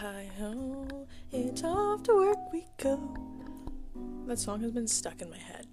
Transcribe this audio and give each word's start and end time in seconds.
hi 0.00 0.30
ho, 0.38 0.86
it's 1.30 1.62
off 1.62 2.02
to 2.02 2.14
work 2.14 2.38
we 2.54 2.64
go. 2.78 2.98
That 4.26 4.38
song 4.38 4.62
has 4.62 4.70
been 4.70 4.86
stuck 4.86 5.20
in 5.20 5.28
my 5.28 5.36
head 5.36 5.66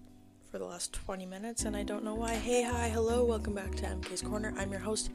for 0.51 0.57
the 0.57 0.65
last 0.65 0.91
20 0.91 1.25
minutes 1.25 1.63
and 1.63 1.77
I 1.77 1.83
don't 1.83 2.03
know 2.03 2.15
why. 2.15 2.33
Hey, 2.35 2.61
hi, 2.61 2.89
hello, 2.89 3.23
welcome 3.23 3.53
back 3.53 3.73
to 3.75 3.85
MK's 3.85 4.21
Corner. 4.21 4.53
I'm 4.57 4.69
your 4.69 4.81
host, 4.81 5.11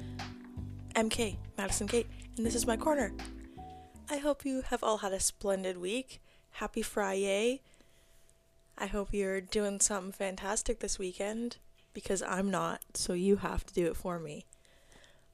MK, 0.95 1.37
Madison 1.59 1.89
Kate, 1.89 2.07
and 2.39 2.47
this 2.47 2.55
is 2.55 2.67
my 2.67 2.79
corner. 2.79 3.13
I 4.09 4.17
hope 4.17 4.47
you 4.47 4.63
have 4.63 4.83
all 4.83 4.97
had 4.97 5.13
a 5.13 5.21
splendid 5.21 5.77
week. 5.77 6.23
Happy 6.53 6.81
Friday. 6.81 7.61
I 8.79 8.87
hope 8.87 9.13
you're 9.13 9.43
doing 9.43 9.79
something 9.81 10.13
fantastic 10.13 10.81
this 10.81 10.99
weekend 10.99 11.59
because 11.93 12.23
I'm 12.23 12.51
not, 12.51 12.81
so 12.95 13.13
you 13.13 13.37
have 13.37 13.67
to 13.67 13.75
do 13.75 13.89
it 13.89 13.97
for 13.99 14.19
me. 14.19 14.47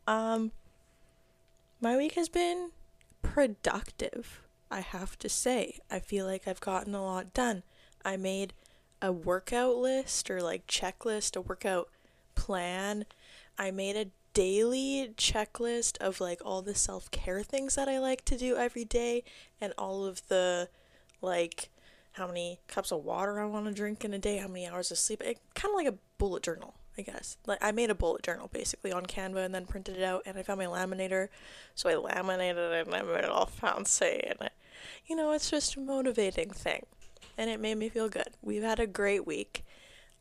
Um, 0.08 0.50
my 1.80 1.96
week 1.96 2.14
has 2.14 2.28
been 2.28 2.72
productive, 3.22 4.42
I 4.70 4.80
have 4.80 5.18
to 5.20 5.28
say. 5.28 5.80
I 5.90 5.98
feel 5.98 6.26
like 6.26 6.46
I've 6.46 6.60
gotten 6.60 6.94
a 6.94 7.02
lot 7.04 7.34
done. 7.34 7.62
I 8.04 8.16
made 8.16 8.52
a 9.00 9.12
workout 9.12 9.76
list 9.76 10.30
or 10.30 10.42
like 10.42 10.66
checklist, 10.66 11.36
a 11.36 11.40
workout 11.40 11.88
plan. 12.34 13.04
I 13.58 13.70
made 13.70 13.96
a 13.96 14.10
daily 14.34 15.12
checklist 15.16 15.96
of 15.98 16.20
like 16.20 16.40
all 16.44 16.62
the 16.62 16.74
self 16.74 17.10
care 17.10 17.42
things 17.42 17.74
that 17.74 17.88
I 17.88 17.98
like 17.98 18.24
to 18.26 18.36
do 18.36 18.56
every 18.56 18.84
day 18.84 19.24
and 19.60 19.72
all 19.76 20.04
of 20.04 20.26
the 20.28 20.68
like 21.20 21.70
how 22.12 22.26
many 22.26 22.58
cups 22.68 22.92
of 22.92 23.04
water 23.04 23.40
I 23.40 23.46
want 23.46 23.66
to 23.66 23.72
drink 23.72 24.04
in 24.04 24.12
a 24.12 24.18
day, 24.18 24.38
how 24.38 24.48
many 24.48 24.66
hours 24.66 24.90
of 24.90 24.98
sleep. 24.98 25.22
It 25.22 25.38
kind 25.54 25.72
of 25.72 25.76
like 25.76 25.86
a 25.86 25.98
bullet 26.18 26.42
journal. 26.42 26.74
I 26.98 27.02
guess. 27.02 27.36
Like 27.46 27.58
I 27.62 27.70
made 27.70 27.90
a 27.90 27.94
bullet 27.94 28.22
journal 28.22 28.50
basically 28.52 28.90
on 28.90 29.06
Canva 29.06 29.44
and 29.44 29.54
then 29.54 29.66
printed 29.66 29.96
it 29.96 30.02
out 30.02 30.22
and 30.26 30.36
I 30.36 30.42
found 30.42 30.58
my 30.58 30.66
laminator. 30.66 31.28
So 31.74 31.88
I 31.88 31.94
laminated 31.94 32.72
it 32.72 32.86
and 32.86 32.94
I 32.94 33.02
made 33.02 33.24
it 33.24 33.30
all 33.30 33.46
fancy 33.46 34.24
and 34.26 34.50
you 35.06 35.16
know, 35.16 35.32
it's 35.32 35.50
just 35.50 35.76
a 35.76 35.80
motivating 35.80 36.50
thing. 36.50 36.86
And 37.36 37.48
it 37.48 37.60
made 37.60 37.76
me 37.76 37.88
feel 37.88 38.08
good. 38.08 38.30
We've 38.42 38.62
had 38.62 38.80
a 38.80 38.86
great 38.86 39.26
week. 39.26 39.64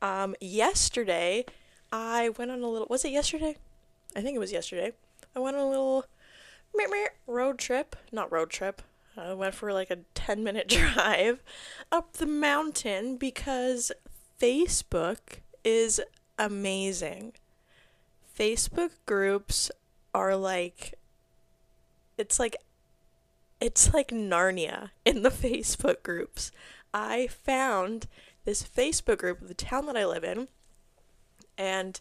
Um, 0.01 0.35
yesterday 0.39 1.45
I 1.91 2.29
went 2.29 2.51
on 2.51 2.61
a 2.61 2.69
little 2.69 2.87
was 2.89 3.03
it 3.03 3.11
yesterday? 3.11 3.57
I 4.15 4.21
think 4.21 4.35
it 4.35 4.39
was 4.39 4.51
yesterday. 4.51 4.93
I 5.35 5.39
went 5.39 5.57
on 5.57 5.63
a 5.63 5.69
little 5.69 6.05
road 7.25 7.57
trip. 7.57 7.95
Not 8.11 8.31
road 8.31 8.51
trip. 8.51 8.83
I 9.17 9.33
went 9.33 9.55
for 9.55 9.73
like 9.73 9.89
a 9.89 9.97
10 10.13 10.43
minute 10.43 10.67
drive 10.95 11.41
up 11.91 12.13
the 12.13 12.27
mountain 12.27 13.17
because 13.17 13.91
Facebook 14.39 15.39
is 15.63 15.99
amazing. 16.37 17.33
Facebook 18.37 18.91
groups 19.05 19.71
are 20.13 20.35
like 20.35 20.95
it's 22.17 22.39
like 22.39 22.55
it's 23.59 23.93
like 23.93 24.09
Narnia 24.09 24.91
in 25.05 25.23
the 25.23 25.29
Facebook 25.43 26.03
groups. 26.03 26.51
I 26.93 27.27
found 27.27 28.07
this 28.45 28.63
Facebook 28.63 29.19
group 29.19 29.41
of 29.41 29.47
the 29.47 29.53
town 29.53 29.85
that 29.87 29.97
I 29.97 30.05
live 30.05 30.23
in 30.23 30.47
and 31.57 31.99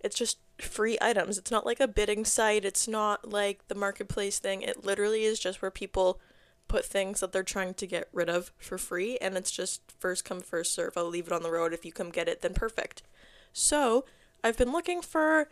it's 0.00 0.16
just 0.16 0.38
free 0.58 0.98
items. 1.00 1.38
It's 1.38 1.50
not 1.50 1.66
like 1.66 1.80
a 1.80 1.88
bidding 1.88 2.24
site, 2.24 2.64
it's 2.64 2.86
not 2.86 3.30
like 3.30 3.66
the 3.68 3.74
marketplace 3.74 4.38
thing. 4.38 4.62
It 4.62 4.84
literally 4.84 5.24
is 5.24 5.38
just 5.38 5.62
where 5.62 5.70
people 5.70 6.20
put 6.68 6.84
things 6.84 7.20
that 7.20 7.32
they're 7.32 7.42
trying 7.42 7.72
to 7.72 7.86
get 7.86 8.08
rid 8.12 8.28
of 8.28 8.52
for 8.58 8.76
free 8.76 9.16
and 9.18 9.36
it's 9.36 9.50
just 9.50 9.80
first 9.98 10.24
come 10.24 10.40
first 10.40 10.74
serve. 10.74 10.96
I'll 10.96 11.06
leave 11.08 11.26
it 11.26 11.32
on 11.32 11.42
the 11.42 11.50
road 11.50 11.72
if 11.72 11.84
you 11.84 11.92
come 11.92 12.10
get 12.10 12.28
it 12.28 12.42
then 12.42 12.54
perfect. 12.54 13.02
So, 13.52 14.04
I've 14.42 14.56
been 14.56 14.72
looking 14.72 15.02
for 15.02 15.48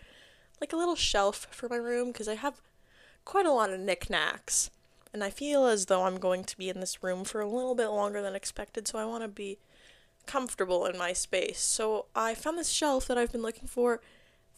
like 0.61 0.73
a 0.73 0.77
little 0.77 0.97
shelf 0.97 1.47
for 1.51 1.69
my 1.69 1.77
room 1.77 2.09
because 2.09 2.29
I 2.29 2.35
have 2.35 2.61
quite 3.25 3.47
a 3.47 3.53
lot 3.53 3.71
of 3.71 3.81
knickknacks. 3.81 4.71
And 5.13 5.25
I 5.25 5.31
feel 5.31 5.67
as 5.67 5.87
though 5.87 6.05
I'm 6.05 6.19
going 6.19 6.45
to 6.45 6.59
be 6.59 6.69
in 6.69 6.81
this 6.81 7.03
room 7.03 7.25
for 7.25 7.41
a 7.41 7.49
little 7.49 7.75
bit 7.75 7.89
longer 7.89 8.21
than 8.21 8.35
expected, 8.35 8.87
so 8.87 8.99
I 8.99 9.07
want 9.07 9.23
to 9.23 9.29
be 9.29 9.59
comfortable 10.27 10.85
in 10.85 10.99
my 10.99 11.13
space. 11.13 11.61
So 11.61 12.07
I 12.15 12.35
found 12.35 12.59
this 12.59 12.69
shelf 12.69 13.07
that 13.07 13.17
I've 13.17 13.33
been 13.33 13.43
looking 13.43 13.69
for 13.69 14.01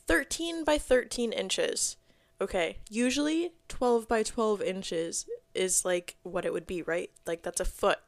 13 0.06 0.64
by 0.64 0.78
13 0.78 1.32
inches. 1.32 1.96
Okay, 2.40 2.78
usually 2.88 3.52
12 3.68 4.08
by 4.08 4.22
12 4.22 4.62
inches 4.62 5.26
is 5.54 5.84
like 5.84 6.16
what 6.22 6.44
it 6.44 6.52
would 6.52 6.66
be, 6.66 6.82
right? 6.82 7.10
Like 7.26 7.42
that's 7.42 7.60
a 7.60 7.64
foot. 7.64 7.98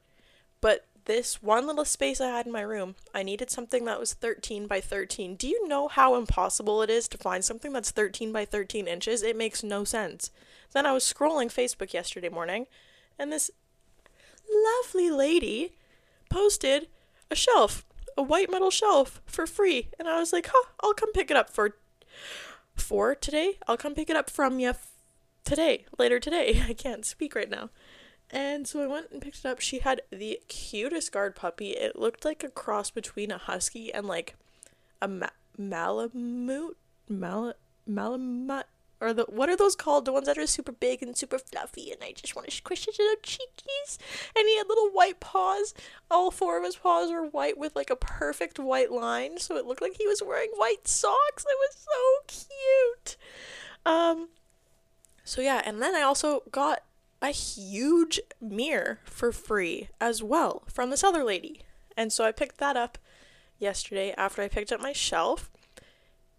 But 0.60 0.86
this 1.10 1.42
one 1.42 1.66
little 1.66 1.84
space 1.84 2.20
I 2.20 2.28
had 2.28 2.46
in 2.46 2.52
my 2.52 2.60
room, 2.60 2.94
I 3.12 3.24
needed 3.24 3.50
something 3.50 3.84
that 3.84 3.98
was 3.98 4.14
13 4.14 4.68
by 4.68 4.80
13. 4.80 5.34
Do 5.34 5.48
you 5.48 5.66
know 5.66 5.88
how 5.88 6.14
impossible 6.14 6.82
it 6.82 6.90
is 6.90 7.08
to 7.08 7.18
find 7.18 7.44
something 7.44 7.72
that's 7.72 7.90
13 7.90 8.30
by 8.30 8.44
13 8.44 8.86
inches? 8.86 9.24
It 9.24 9.36
makes 9.36 9.64
no 9.64 9.82
sense. 9.82 10.30
Then 10.72 10.86
I 10.86 10.92
was 10.92 11.02
scrolling 11.02 11.48
Facebook 11.52 11.92
yesterday 11.92 12.28
morning, 12.28 12.66
and 13.18 13.32
this 13.32 13.50
lovely 14.48 15.10
lady 15.10 15.72
posted 16.28 16.86
a 17.28 17.34
shelf, 17.34 17.84
a 18.16 18.22
white 18.22 18.48
metal 18.48 18.70
shelf 18.70 19.20
for 19.26 19.48
free. 19.48 19.88
And 19.98 20.06
I 20.06 20.20
was 20.20 20.32
like, 20.32 20.48
huh, 20.52 20.68
I'll 20.80 20.94
come 20.94 21.12
pick 21.12 21.28
it 21.28 21.36
up 21.36 21.50
for 21.50 21.74
for 22.76 23.16
today. 23.16 23.58
I'll 23.66 23.76
come 23.76 23.96
pick 23.96 24.10
it 24.10 24.16
up 24.16 24.30
from 24.30 24.60
you 24.60 24.68
f- 24.70 24.92
today, 25.44 25.86
later 25.98 26.20
today. 26.20 26.62
I 26.68 26.72
can't 26.72 27.04
speak 27.04 27.34
right 27.34 27.50
now. 27.50 27.70
And 28.32 28.66
so 28.66 28.82
I 28.82 28.86
went 28.86 29.10
and 29.10 29.20
picked 29.20 29.38
it 29.38 29.46
up. 29.46 29.60
She 29.60 29.80
had 29.80 30.02
the 30.10 30.40
cutest 30.48 31.10
guard 31.10 31.34
puppy. 31.34 31.70
It 31.70 31.96
looked 31.96 32.24
like 32.24 32.44
a 32.44 32.48
cross 32.48 32.90
between 32.90 33.30
a 33.30 33.38
husky 33.38 33.92
and 33.92 34.06
like 34.06 34.36
a 35.02 35.08
ma- 35.08 35.28
malamute, 35.58 36.76
mal- 37.08 37.54
malamute, 37.86 38.66
or 39.00 39.12
the 39.12 39.24
what 39.24 39.48
are 39.48 39.56
those 39.56 39.74
called? 39.74 40.04
The 40.04 40.12
ones 40.12 40.26
that 40.26 40.38
are 40.38 40.46
super 40.46 40.72
big 40.72 41.02
and 41.02 41.16
super 41.16 41.38
fluffy, 41.38 41.90
and 41.90 42.02
I 42.02 42.12
just 42.12 42.36
want 42.36 42.48
to 42.48 42.54
squish 42.54 42.84
his 42.84 42.98
little 42.98 43.16
cheekies. 43.22 43.98
And 44.36 44.46
he 44.46 44.56
had 44.58 44.68
little 44.68 44.90
white 44.90 45.20
paws. 45.20 45.74
All 46.10 46.30
four 46.30 46.58
of 46.58 46.64
his 46.64 46.76
paws 46.76 47.10
were 47.10 47.26
white 47.26 47.58
with 47.58 47.74
like 47.74 47.90
a 47.90 47.96
perfect 47.96 48.58
white 48.58 48.92
line, 48.92 49.38
so 49.38 49.56
it 49.56 49.66
looked 49.66 49.82
like 49.82 49.96
he 49.98 50.06
was 50.06 50.22
wearing 50.22 50.50
white 50.54 50.86
socks. 50.86 51.44
It 51.48 51.56
was 51.58 51.86
so 51.88 52.46
cute. 53.06 53.16
Um. 53.84 54.28
So 55.24 55.40
yeah, 55.40 55.62
and 55.64 55.80
then 55.80 55.94
I 55.94 56.02
also 56.02 56.42
got 56.52 56.82
a 57.22 57.30
huge 57.30 58.20
mirror 58.40 59.00
for 59.04 59.32
free 59.32 59.88
as 60.00 60.22
well 60.22 60.62
from 60.66 60.90
this 60.90 61.04
other 61.04 61.24
lady. 61.24 61.62
And 61.96 62.12
so 62.12 62.24
I 62.24 62.32
picked 62.32 62.58
that 62.58 62.76
up 62.76 62.98
yesterday 63.58 64.14
after 64.16 64.42
I 64.42 64.48
picked 64.48 64.72
up 64.72 64.80
my 64.80 64.92
shelf. 64.92 65.50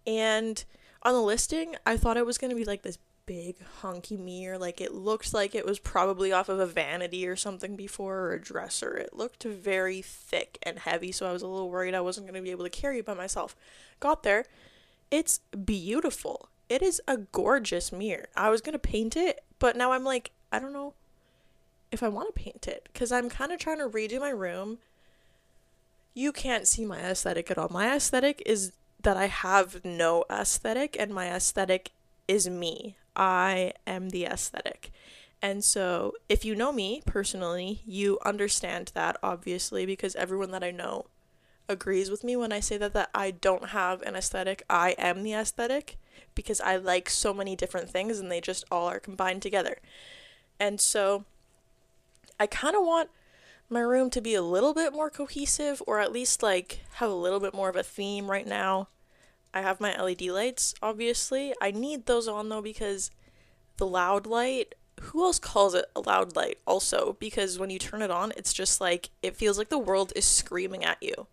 And 0.06 0.64
on 1.02 1.14
the 1.14 1.22
listing, 1.22 1.76
I 1.86 1.96
thought 1.96 2.16
it 2.16 2.26
was 2.26 2.38
going 2.38 2.50
to 2.50 2.56
be 2.56 2.64
like 2.64 2.82
this 2.82 2.98
big 3.26 3.56
honky 3.80 4.18
mirror. 4.18 4.58
Like 4.58 4.80
it 4.80 4.92
looked 4.92 5.32
like 5.32 5.54
it 5.54 5.64
was 5.64 5.78
probably 5.78 6.32
off 6.32 6.48
of 6.48 6.58
a 6.58 6.66
vanity 6.66 7.26
or 7.26 7.36
something 7.36 7.76
before 7.76 8.18
or 8.18 8.32
a 8.32 8.40
dresser. 8.40 8.96
It 8.96 9.14
looked 9.14 9.44
very 9.44 10.02
thick 10.02 10.58
and 10.62 10.80
heavy, 10.80 11.12
so 11.12 11.28
I 11.28 11.32
was 11.32 11.42
a 11.42 11.46
little 11.46 11.70
worried 11.70 11.94
I 11.94 12.00
wasn't 12.00 12.26
going 12.26 12.34
to 12.34 12.42
be 12.42 12.50
able 12.50 12.64
to 12.64 12.70
carry 12.70 12.98
it 12.98 13.06
by 13.06 13.14
myself. 13.14 13.54
Got 14.00 14.22
there. 14.22 14.46
It's 15.10 15.38
beautiful. 15.64 16.48
It 16.68 16.82
is 16.82 17.00
a 17.06 17.18
gorgeous 17.18 17.92
mirror. 17.92 18.28
I 18.36 18.50
was 18.50 18.60
going 18.60 18.72
to 18.72 18.78
paint 18.78 19.16
it, 19.16 19.44
but 19.58 19.76
now 19.76 19.92
I'm 19.92 20.04
like, 20.04 20.32
I 20.52 20.58
don't 20.58 20.72
know 20.72 20.92
if 21.90 22.02
I 22.02 22.08
want 22.08 22.34
to 22.34 22.40
paint 22.40 22.68
it 22.68 22.88
because 22.92 23.10
I'm 23.10 23.28
kind 23.28 23.50
of 23.50 23.58
trying 23.58 23.78
to 23.78 23.88
redo 23.88 24.20
my 24.20 24.30
room. 24.30 24.78
You 26.14 26.30
can't 26.30 26.68
see 26.68 26.84
my 26.84 27.00
aesthetic 27.00 27.50
at 27.50 27.58
all. 27.58 27.68
My 27.70 27.94
aesthetic 27.94 28.42
is 28.44 28.72
that 29.02 29.16
I 29.16 29.26
have 29.26 29.84
no 29.84 30.24
aesthetic, 30.30 30.96
and 30.98 31.12
my 31.12 31.34
aesthetic 31.34 31.90
is 32.28 32.48
me. 32.48 32.96
I 33.16 33.72
am 33.86 34.10
the 34.10 34.26
aesthetic. 34.26 34.92
And 35.40 35.64
so, 35.64 36.12
if 36.28 36.44
you 36.44 36.54
know 36.54 36.70
me 36.70 37.02
personally, 37.04 37.80
you 37.84 38.18
understand 38.24 38.92
that 38.94 39.16
obviously 39.22 39.86
because 39.86 40.14
everyone 40.14 40.52
that 40.52 40.62
I 40.62 40.70
know 40.70 41.06
agrees 41.68 42.10
with 42.10 42.22
me 42.22 42.36
when 42.36 42.52
I 42.52 42.60
say 42.60 42.76
that 42.76 42.92
that 42.92 43.10
I 43.14 43.32
don't 43.32 43.70
have 43.70 44.02
an 44.02 44.14
aesthetic. 44.14 44.62
I 44.70 44.90
am 44.98 45.22
the 45.22 45.32
aesthetic 45.32 45.96
because 46.34 46.60
I 46.60 46.76
like 46.76 47.10
so 47.10 47.34
many 47.34 47.56
different 47.56 47.90
things 47.90 48.18
and 48.18 48.30
they 48.30 48.40
just 48.40 48.64
all 48.70 48.88
are 48.88 49.00
combined 49.00 49.42
together. 49.42 49.78
And 50.62 50.80
so 50.80 51.24
I 52.38 52.46
kind 52.46 52.76
of 52.76 52.84
want 52.84 53.10
my 53.68 53.80
room 53.80 54.10
to 54.10 54.20
be 54.20 54.36
a 54.36 54.42
little 54.42 54.72
bit 54.72 54.92
more 54.92 55.10
cohesive 55.10 55.82
or 55.88 55.98
at 55.98 56.12
least 56.12 56.40
like 56.40 56.82
have 56.94 57.10
a 57.10 57.14
little 57.14 57.40
bit 57.40 57.52
more 57.52 57.68
of 57.68 57.74
a 57.74 57.82
theme 57.82 58.30
right 58.30 58.46
now. 58.46 58.86
I 59.52 59.62
have 59.62 59.80
my 59.80 60.00
LED 60.00 60.22
lights, 60.22 60.76
obviously. 60.80 61.52
I 61.60 61.72
need 61.72 62.06
those 62.06 62.28
on 62.28 62.48
though 62.48 62.62
because 62.62 63.10
the 63.76 63.88
loud 63.88 64.24
light, 64.24 64.76
who 65.00 65.24
else 65.24 65.40
calls 65.40 65.74
it 65.74 65.86
a 65.96 66.00
loud 66.00 66.36
light 66.36 66.58
also? 66.64 67.16
Because 67.18 67.58
when 67.58 67.70
you 67.70 67.80
turn 67.80 68.00
it 68.00 68.12
on, 68.12 68.32
it's 68.36 68.52
just 68.52 68.80
like 68.80 69.10
it 69.20 69.36
feels 69.36 69.58
like 69.58 69.68
the 69.68 69.78
world 69.78 70.12
is 70.14 70.24
screaming 70.24 70.84
at 70.84 71.02
you. 71.02 71.26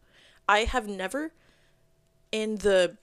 I 0.47 0.61
have 0.61 0.87
never 0.87 1.33
in 2.31 2.55
the 2.55 2.97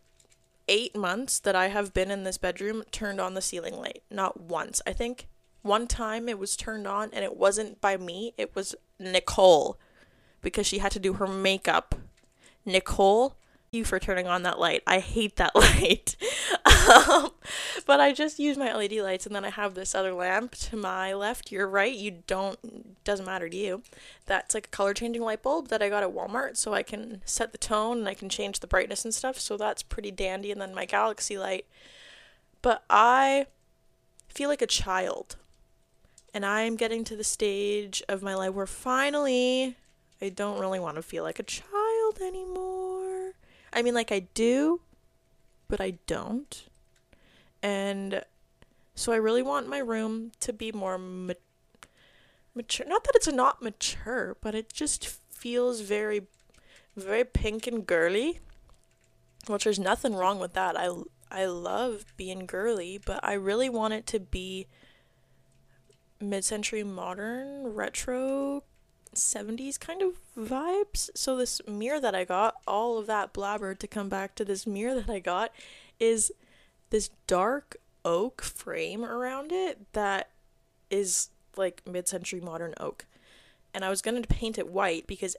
eight 0.67 0.97
months 0.97 1.39
that 1.39 1.55
I 1.55 1.69
have 1.69 1.95
been 1.95 2.11
in 2.11 2.25
this 2.25 2.37
bedroom 2.37 2.83
turned 2.91 3.21
on 3.21 3.35
the 3.35 3.41
ceiling 3.41 3.77
light. 3.77 4.03
Not 4.11 4.41
once. 4.41 4.83
I 4.85 4.93
think 4.93 5.29
one 5.67 5.87
time 5.87 6.29
it 6.29 6.39
was 6.39 6.57
turned 6.57 6.87
on 6.87 7.11
and 7.13 7.25
it 7.25 7.37
wasn't 7.37 7.81
by 7.81 7.97
me, 7.97 8.33
it 8.37 8.55
was 8.55 8.75
Nicole 8.99 9.79
because 10.43 10.67
she 10.67 10.79
had 10.79 10.93
to 10.93 10.99
do 10.99 11.15
her 11.15 11.27
makeup. 11.27 11.95
Nicole, 12.65 13.37
you 13.71 13.85
for 13.85 13.99
turning 13.99 14.27
on 14.27 14.43
that 14.43 14.59
light. 14.59 14.83
I 14.87 14.99
hate 14.99 15.37
that 15.37 15.55
light. 15.55 16.17
um, 16.65 17.31
but 17.87 18.01
I 18.01 18.13
just 18.13 18.39
use 18.39 18.57
my 18.57 18.73
LED 18.75 18.93
lights 18.93 19.27
and 19.27 19.35
then 19.35 19.45
I 19.45 19.51
have 19.51 19.75
this 19.75 19.95
other 19.95 20.13
lamp 20.13 20.53
to 20.53 20.77
my 20.77 21.13
left, 21.13 21.53
your 21.53 21.69
right. 21.69 21.95
You 21.95 22.23
don't, 22.27 23.05
doesn't 23.05 23.27
matter 23.27 23.49
to 23.49 23.57
you. 23.57 23.83
That's 24.27 24.55
like 24.55 24.67
a 24.67 24.71
color 24.71 24.95
changing 24.95 25.23
light 25.23 25.43
bulb 25.43 25.69
that 25.69 25.83
I 25.83 25.89
got 25.89 26.03
at 26.03 26.15
Walmart 26.15 26.57
so 26.57 26.75
I 26.75 26.83
can 26.83 27.23
set 27.25 27.53
the 27.53 27.59
tone 27.59 27.99
and 27.99 28.09
I 28.09 28.15
can 28.15 28.29
change 28.29 28.61
the 28.61 28.67
brightness 28.67 29.05
and 29.05 29.15
stuff. 29.15 29.39
So 29.39 29.57
that's 29.57 29.83
pretty 29.83 30.11
dandy. 30.11 30.51
And 30.51 30.61
then 30.61 30.75
my 30.75 30.85
galaxy 30.85 31.39
light. 31.39 31.67
But 32.63 32.85
I 32.91 33.47
feel 34.29 34.49
like 34.49 34.63
a 34.63 34.67
child. 34.67 35.37
And 36.37 36.45
I'm 36.45 36.77
getting 36.77 37.03
to 37.05 37.17
the 37.17 37.25
stage 37.25 38.03
of 38.11 38.23
my 38.23 38.35
life 38.35 38.53
where 38.53 38.67
finally 38.67 39.75
I 40.21 40.29
don't 40.29 40.61
really 40.61 40.79
want 40.79 40.97
to 40.97 41.03
feel 41.03 41.25
like 41.25 41.39
a 41.39 41.43
child 41.43 42.19
anymore. 42.21 43.33
I 43.73 43.81
mean, 43.81 43.95
like 43.95 44.13
I 44.13 44.27
do, 44.35 44.83
but 45.67 45.81
I 45.81 45.95
don't. 46.07 46.65
And 47.63 48.23
so 48.95 49.15
I 49.15 49.17
really 49.17 49.41
want 49.41 49.71
my 49.71 49.79
room 49.79 50.33
to 50.41 50.53
be 50.53 50.73
more 50.73 50.99
ma- 50.99 51.33
mature. 52.55 52.87
Not 52.87 53.05
that 53.05 53.17
it's 53.17 53.33
not 53.33 53.63
mature, 53.63 54.37
but 54.43 54.55
it 54.55 54.71
just 54.71 55.09
feels 55.31 55.81
very, 55.81 56.27
very 56.99 57.25
pink 57.25 57.67
and 57.67 57.87
girly. 57.87 58.41
Which 59.47 59.65
there's 59.65 59.79
nothing 59.79 60.15
wrong 60.15 60.39
with 60.39 60.53
that. 60.53 60.79
I 60.79 60.91
I 61.31 61.47
love 61.47 62.05
being 62.19 62.45
girly, 62.45 63.01
but 63.03 63.21
I 63.23 63.33
really 63.33 63.71
want 63.71 63.95
it 63.95 64.07
to 64.09 64.21
be 64.21 64.67
mid-century 66.21 66.83
modern 66.83 67.75
retro 67.75 68.63
70s 69.15 69.79
kind 69.79 70.03
of 70.03 70.13
vibes. 70.39 71.11
So 71.15 71.37
this 71.37 71.61
mirror 71.67 72.01
that 72.01 72.15
I 72.15 72.25
got, 72.25 72.57
all 72.67 72.99
of 72.99 73.07
that 73.07 73.33
blabber 73.33 73.75
to 73.75 73.87
come 73.87 74.09
back 74.09 74.35
to 74.37 74.45
this 74.45 74.67
mirror 74.67 74.95
that 74.95 75.11
I 75.11 75.19
got 75.19 75.53
is 75.99 76.31
this 76.91 77.11
dark 77.27 77.77
oak 78.05 78.43
frame 78.43 79.05
around 79.05 79.53
it 79.53 79.93
that 79.93 80.31
is 80.91 81.31
like 81.57 81.83
mid-century 81.87 82.41
modern 82.41 82.75
oak. 82.79 83.07
And 83.75 83.85
I 83.85 83.91
was 83.91 84.03
going 84.03 84.21
to 84.23 84.29
paint 84.29 84.59
it 84.59 84.69
white 84.69 85.07
because 85.07 85.37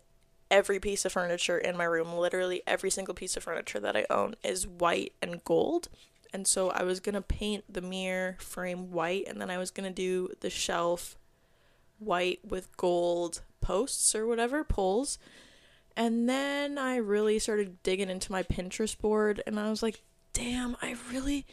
every 0.50 0.80
piece 0.80 1.06
of 1.06 1.12
furniture 1.12 1.58
in 1.58 1.78
my 1.78 1.84
room, 1.84 2.14
literally 2.14 2.62
every 2.68 2.90
single 2.90 3.14
piece 3.14 3.38
of 3.38 3.44
furniture 3.44 3.80
that 3.80 3.96
I 3.96 4.06
own 4.10 4.36
is 4.44 4.68
white 4.68 5.14
and 5.22 5.44
gold. 5.44 5.90
And 6.38 6.46
so 6.46 6.70
I 6.70 6.84
was 6.84 7.00
going 7.00 7.16
to 7.16 7.22
paint 7.24 7.64
the 7.68 7.82
mirror 7.82 8.36
frame 8.38 8.92
white 8.92 9.24
and 9.28 9.42
then 9.42 9.50
I 9.50 9.58
was 9.58 9.72
going 9.72 9.90
to 9.90 9.96
do 9.96 10.30
the 10.42 10.52
shelf 10.52 11.18
white 11.98 12.42
with 12.48 12.78
gold 12.78 13.42
posts 13.60 14.14
or 14.14 14.28
whatever, 14.28 14.64
poles. 14.64 15.18
And 15.96 16.30
then 16.30 16.78
I 16.78 16.98
really 16.98 17.40
started 17.40 17.82
digging 17.82 18.12
into 18.12 18.32
my 18.32 18.44
Pinterest 18.44 18.96
board 18.96 19.42
and 19.48 19.60
I 19.60 19.72
was 19.72 19.82
like, 19.82 20.04
damn, 20.32 20.78
I 20.80 20.96
really, 21.12 21.48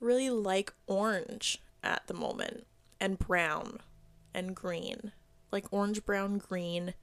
really 0.00 0.30
like 0.30 0.72
orange 0.88 1.62
at 1.84 2.08
the 2.08 2.14
moment 2.14 2.66
and 2.98 3.20
brown 3.20 3.78
and 4.34 4.56
green. 4.56 5.12
Like 5.52 5.72
orange, 5.72 6.04
brown, 6.04 6.38
green. 6.38 6.94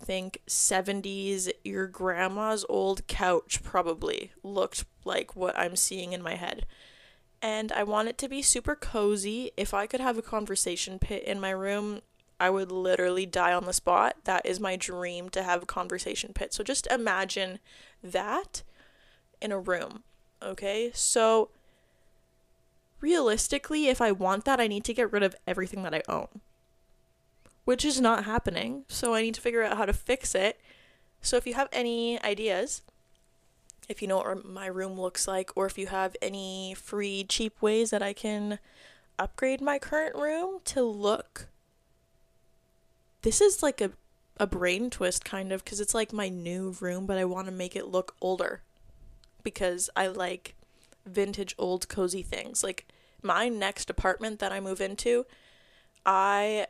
Think 0.00 0.40
70s, 0.46 1.50
your 1.64 1.86
grandma's 1.86 2.64
old 2.68 3.06
couch 3.06 3.62
probably 3.62 4.32
looked 4.42 4.84
like 5.04 5.34
what 5.36 5.58
I'm 5.58 5.76
seeing 5.76 6.12
in 6.12 6.22
my 6.22 6.36
head. 6.36 6.66
And 7.42 7.70
I 7.72 7.82
want 7.82 8.08
it 8.08 8.18
to 8.18 8.28
be 8.28 8.42
super 8.42 8.74
cozy. 8.74 9.52
If 9.56 9.74
I 9.74 9.86
could 9.86 10.00
have 10.00 10.18
a 10.18 10.22
conversation 10.22 10.98
pit 10.98 11.24
in 11.24 11.40
my 11.40 11.50
room, 11.50 12.00
I 12.40 12.50
would 12.50 12.70
literally 12.70 13.26
die 13.26 13.52
on 13.52 13.64
the 13.64 13.72
spot. 13.72 14.16
That 14.24 14.46
is 14.46 14.60
my 14.60 14.76
dream 14.76 15.28
to 15.30 15.42
have 15.42 15.62
a 15.62 15.66
conversation 15.66 16.32
pit. 16.32 16.54
So 16.54 16.62
just 16.62 16.86
imagine 16.88 17.58
that 18.02 18.62
in 19.40 19.52
a 19.52 19.58
room. 19.58 20.04
Okay? 20.42 20.90
So 20.94 21.50
realistically, 23.00 23.88
if 23.88 24.00
I 24.00 24.12
want 24.12 24.44
that, 24.44 24.60
I 24.60 24.68
need 24.68 24.84
to 24.84 24.94
get 24.94 25.12
rid 25.12 25.22
of 25.22 25.36
everything 25.46 25.82
that 25.82 25.94
I 25.94 26.02
own. 26.08 26.28
Which 27.68 27.84
is 27.84 28.00
not 28.00 28.24
happening. 28.24 28.84
So 28.88 29.14
I 29.14 29.20
need 29.20 29.34
to 29.34 29.42
figure 29.42 29.62
out 29.62 29.76
how 29.76 29.84
to 29.84 29.92
fix 29.92 30.34
it. 30.34 30.58
So 31.20 31.36
if 31.36 31.46
you 31.46 31.52
have 31.52 31.68
any 31.70 32.22
ideas, 32.22 32.80
if 33.90 34.00
you 34.00 34.08
know 34.08 34.16
what 34.18 34.46
my 34.46 34.66
room 34.66 34.98
looks 34.98 35.28
like, 35.28 35.50
or 35.54 35.66
if 35.66 35.76
you 35.76 35.88
have 35.88 36.16
any 36.22 36.74
free, 36.74 37.24
cheap 37.28 37.60
ways 37.60 37.90
that 37.90 38.02
I 38.02 38.14
can 38.14 38.58
upgrade 39.18 39.60
my 39.60 39.78
current 39.78 40.14
room 40.14 40.60
to 40.64 40.82
look 40.82 41.48
this 43.22 43.40
is 43.40 43.62
like 43.62 43.80
a 43.80 43.90
a 44.40 44.46
brain 44.46 44.88
twist 44.88 45.24
kind 45.24 45.52
of 45.52 45.64
because 45.64 45.80
it's 45.80 45.94
like 45.94 46.12
my 46.12 46.28
new 46.28 46.76
room, 46.80 47.06
but 47.06 47.18
I 47.18 47.24
want 47.24 47.46
to 47.46 47.52
make 47.52 47.74
it 47.74 47.88
look 47.88 48.14
older 48.20 48.62
because 49.42 49.90
I 49.96 50.06
like 50.06 50.54
vintage 51.04 51.56
old 51.58 51.88
cozy 51.88 52.22
things. 52.22 52.62
Like 52.62 52.86
my 53.20 53.48
next 53.48 53.90
apartment 53.90 54.38
that 54.38 54.52
I 54.52 54.60
move 54.60 54.80
into, 54.80 55.26
I 56.06 56.68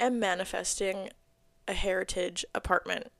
am 0.00 0.18
manifesting 0.18 1.10
a 1.66 1.72
heritage 1.72 2.44
apartment. 2.54 3.10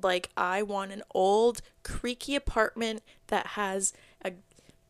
Like 0.00 0.30
I 0.36 0.62
want 0.62 0.92
an 0.92 1.02
old 1.14 1.62
creaky 1.82 2.34
apartment 2.34 3.02
that 3.28 3.48
has 3.48 3.92
a 4.24 4.32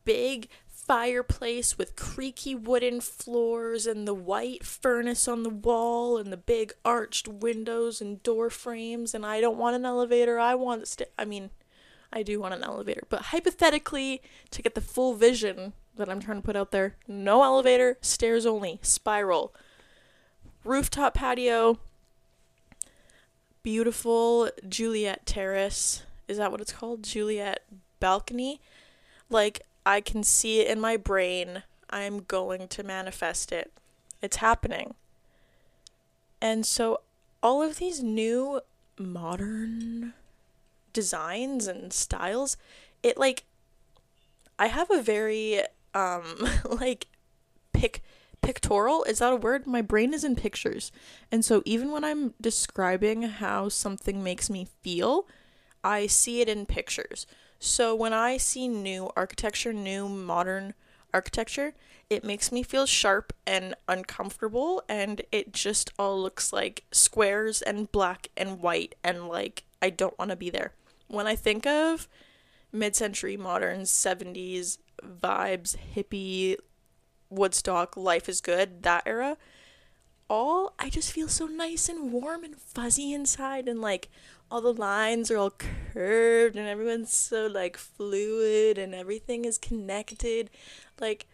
big 0.05 0.49
fireplace 0.67 1.77
with 1.77 1.97
creaky 1.97 2.55
wooden 2.55 3.01
floors 3.01 3.85
and 3.85 4.07
the 4.07 4.13
white 4.13 4.65
furnace 4.65 5.27
on 5.27 5.43
the 5.43 5.49
wall 5.49 6.17
and 6.17 6.31
the 6.31 6.37
big 6.37 6.71
arched 6.85 7.27
windows 7.27 7.99
and 7.99 8.23
door 8.23 8.49
frames 8.49 9.13
and 9.13 9.25
I 9.25 9.41
don't 9.41 9.57
want 9.57 9.75
an 9.75 9.85
elevator. 9.85 10.39
I 10.39 10.55
want 10.55 10.87
st- 10.87 11.09
I 11.19 11.25
mean, 11.25 11.49
I 12.11 12.23
do 12.23 12.39
want 12.39 12.53
an 12.53 12.63
elevator, 12.63 13.03
but 13.09 13.23
hypothetically 13.23 14.21
to 14.51 14.61
get 14.61 14.75
the 14.75 14.81
full 14.81 15.13
vision 15.13 15.73
that 15.97 16.09
I'm 16.09 16.21
trying 16.21 16.37
to 16.37 16.45
put 16.45 16.55
out 16.55 16.71
there, 16.71 16.95
no 17.07 17.43
elevator, 17.43 17.97
stairs 18.01 18.45
only, 18.45 18.79
spiral. 18.81 19.53
Rooftop 20.67 21.13
patio. 21.13 21.79
Beautiful 23.63 24.51
Juliet 24.67 25.25
terrace. 25.25 26.03
Is 26.27 26.37
that 26.37 26.51
what 26.51 26.59
it's 26.59 26.73
called? 26.73 27.03
Juliet 27.03 27.63
balcony. 28.01 28.59
Like 29.29 29.61
I 29.85 30.01
can 30.01 30.23
see 30.23 30.59
it 30.59 30.67
in 30.67 30.81
my 30.81 30.97
brain. 30.97 31.63
I'm 31.89 32.19
going 32.19 32.67
to 32.67 32.83
manifest 32.83 33.53
it. 33.53 33.71
It's 34.21 34.37
happening. 34.37 34.95
And 36.41 36.65
so 36.65 36.99
all 37.41 37.61
of 37.61 37.77
these 37.77 38.03
new 38.03 38.59
modern 38.99 40.15
designs 40.91 41.67
and 41.67 41.93
styles, 41.93 42.57
it 43.01 43.17
like 43.17 43.45
I 44.59 44.67
have 44.67 44.91
a 44.91 45.01
very 45.01 45.61
um 45.93 46.45
like 46.69 47.07
pic 47.71 48.03
pictorial? 48.41 49.03
Is 49.03 49.19
that 49.19 49.33
a 49.33 49.35
word? 49.35 49.67
My 49.67 49.81
brain 49.81 50.13
is 50.13 50.23
in 50.23 50.35
pictures. 50.35 50.91
And 51.31 51.43
so 51.43 51.61
even 51.65 51.91
when 51.91 52.03
i'm 52.03 52.33
describing 52.39 53.23
how 53.23 53.69
something 53.69 54.23
makes 54.23 54.49
me 54.49 54.67
feel 54.81 55.27
i 55.83 56.07
see 56.07 56.41
it 56.41 56.49
in 56.49 56.65
pictures. 56.65 57.25
So 57.59 57.95
when 57.95 58.13
I 58.13 58.37
see 58.37 58.67
new 58.67 59.09
architecture, 59.15 59.73
new 59.73 60.07
modern 60.07 60.73
architecture, 61.13 61.73
it 62.09 62.23
makes 62.23 62.51
me 62.51 62.63
feel 62.63 62.85
sharp 62.85 63.33
and 63.45 63.75
uncomfortable 63.87 64.83
and 64.87 65.21
it 65.31 65.53
just 65.53 65.91
all 65.97 66.21
looks 66.21 66.53
like 66.53 66.83
squares 66.91 67.61
and 67.61 67.91
black 67.91 68.29
and 68.37 68.61
white 68.61 68.95
and 69.03 69.27
like 69.27 69.63
I 69.81 69.89
don't 69.89 70.17
want 70.17 70.31
to 70.31 70.37
be 70.37 70.49
there. 70.49 70.73
When 71.07 71.27
I 71.27 71.35
think 71.35 71.65
of 71.65 72.07
mid-century 72.71 73.37
modern 73.37 73.81
70s 73.81 74.77
vibes, 75.03 75.75
hippie, 75.95 76.57
Woodstock, 77.29 77.97
life 77.97 78.29
is 78.29 78.41
good, 78.41 78.83
that 78.83 79.03
era, 79.05 79.37
all 80.29 80.73
I 80.77 80.89
just 80.89 81.11
feel 81.11 81.29
so 81.29 81.45
nice 81.45 81.87
and 81.89 82.11
warm 82.11 82.43
and 82.43 82.55
fuzzy 82.55 83.13
inside 83.13 83.67
and 83.67 83.81
like 83.81 84.09
all 84.51 84.61
the 84.61 84.73
lines 84.73 85.31
are 85.31 85.37
all 85.37 85.51
curved 85.51 86.55
and 86.55 86.67
everyone's 86.67 87.15
so 87.15 87.47
like 87.47 87.77
fluid 87.77 88.77
and 88.77 88.93
everything 88.93 89.45
is 89.45 89.57
connected. 89.57 90.49
Like, 90.99 91.27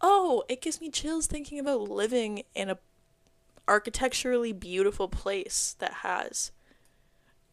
oh, 0.00 0.44
it 0.48 0.60
gives 0.60 0.80
me 0.80 0.90
chills 0.90 1.26
thinking 1.26 1.58
about 1.58 1.82
living 1.82 2.42
in 2.54 2.70
a 2.70 2.78
architecturally 3.68 4.52
beautiful 4.52 5.08
place 5.08 5.76
that 5.78 5.92
has 5.94 6.50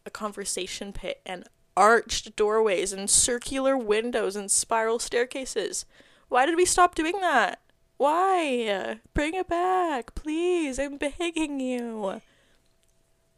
a 0.04 0.10
conversation 0.10 0.92
pit 0.92 1.20
and 1.24 1.44
arched 1.76 2.34
doorways 2.34 2.92
and 2.92 3.08
circular 3.08 3.76
windows 3.76 4.34
and 4.34 4.50
spiral 4.50 4.98
staircases. 4.98 5.86
Why 6.28 6.46
did 6.46 6.56
we 6.56 6.64
stop 6.64 6.94
doing 6.94 7.20
that? 7.20 7.60
Why? 8.00 8.98
Bring 9.12 9.34
it 9.34 9.46
back, 9.46 10.14
please. 10.14 10.78
I'm 10.78 10.96
begging 10.96 11.60
you. 11.60 12.22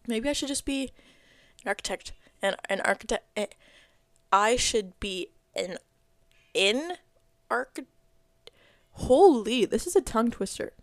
Maybe 0.07 0.29
I 0.29 0.33
should 0.35 0.47
just 0.47 0.65
be 0.65 0.93
an 1.65 1.69
architect 1.71 2.13
and 2.41 2.55
an 2.69 2.81
architect 2.83 3.25
eh, 3.37 3.47
I 4.31 4.55
should 4.55 5.01
be 5.01 5.31
an 5.57 5.79
in 6.55 6.93
arch 7.51 7.81
Holy, 8.93 9.65
this 9.65 9.89
is 9.89 9.97
a 9.97 10.01
tongue 10.01 10.31
twister. 10.31 10.75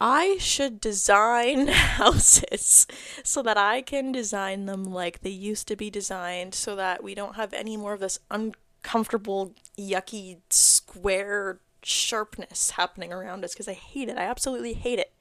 I 0.00 0.36
should 0.40 0.80
design 0.80 1.68
houses 1.68 2.88
so 3.22 3.42
that 3.42 3.56
I 3.56 3.80
can 3.82 4.10
design 4.10 4.66
them 4.66 4.82
like 4.82 5.20
they 5.20 5.30
used 5.30 5.68
to 5.68 5.76
be 5.76 5.88
designed 5.88 6.52
so 6.52 6.74
that 6.74 7.04
we 7.04 7.14
don't 7.14 7.36
have 7.36 7.52
any 7.52 7.76
more 7.76 7.92
of 7.92 8.00
this 8.00 8.18
uncomfortable, 8.28 9.52
yucky 9.78 10.38
square 10.50 11.60
sharpness 11.84 12.70
happening 12.70 13.12
around 13.12 13.44
us 13.44 13.52
because 13.52 13.68
I 13.68 13.74
hate 13.74 14.08
it. 14.08 14.18
I 14.18 14.22
absolutely 14.22 14.74
hate 14.74 14.98
it. 14.98 15.12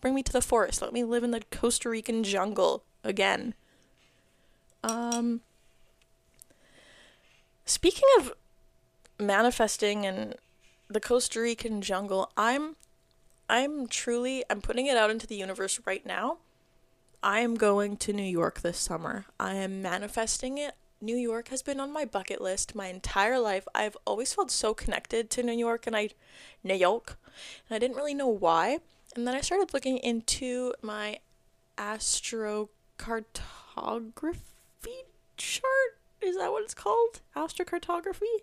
Bring 0.00 0.14
me 0.14 0.22
to 0.22 0.32
the 0.32 0.42
forest. 0.42 0.80
Let 0.82 0.92
me 0.92 1.04
live 1.04 1.24
in 1.24 1.30
the 1.30 1.42
Costa 1.50 1.88
Rican 1.88 2.22
jungle 2.24 2.84
again. 3.04 3.54
Um 4.82 5.40
Speaking 7.64 8.08
of 8.18 8.32
manifesting 9.18 10.06
and 10.06 10.36
the 10.88 11.00
Costa 11.00 11.40
Rican 11.40 11.82
jungle, 11.82 12.30
I'm 12.36 12.76
I'm 13.48 13.86
truly 13.88 14.44
I'm 14.48 14.60
putting 14.60 14.86
it 14.86 14.96
out 14.96 15.10
into 15.10 15.26
the 15.26 15.36
universe 15.36 15.80
right 15.84 16.04
now. 16.04 16.38
I 17.22 17.40
am 17.40 17.56
going 17.56 17.96
to 17.98 18.12
New 18.12 18.22
York 18.22 18.60
this 18.60 18.78
summer. 18.78 19.26
I 19.40 19.54
am 19.54 19.82
manifesting 19.82 20.56
it. 20.56 20.74
New 21.00 21.16
York 21.16 21.48
has 21.48 21.62
been 21.62 21.78
on 21.78 21.92
my 21.92 22.04
bucket 22.04 22.40
list 22.40 22.74
my 22.74 22.88
entire 22.88 23.38
life. 23.38 23.68
I've 23.74 23.96
always 24.04 24.34
felt 24.34 24.50
so 24.50 24.74
connected 24.74 25.30
to 25.30 25.42
New 25.42 25.52
York 25.52 25.86
and 25.86 25.96
I 25.96 26.10
New 26.64 26.74
York. 26.74 27.18
And 27.68 27.76
I 27.76 27.78
didn't 27.78 27.96
really 27.96 28.14
know 28.14 28.28
why. 28.28 28.78
And 29.14 29.26
then 29.26 29.34
I 29.34 29.40
started 29.40 29.72
looking 29.72 29.98
into 29.98 30.74
my 30.82 31.18
astrocartography 31.76 32.68
chart. 35.36 35.98
Is 36.20 36.36
that 36.36 36.50
what 36.50 36.64
it's 36.64 36.74
called? 36.74 37.20
Astrocartography? 37.36 38.42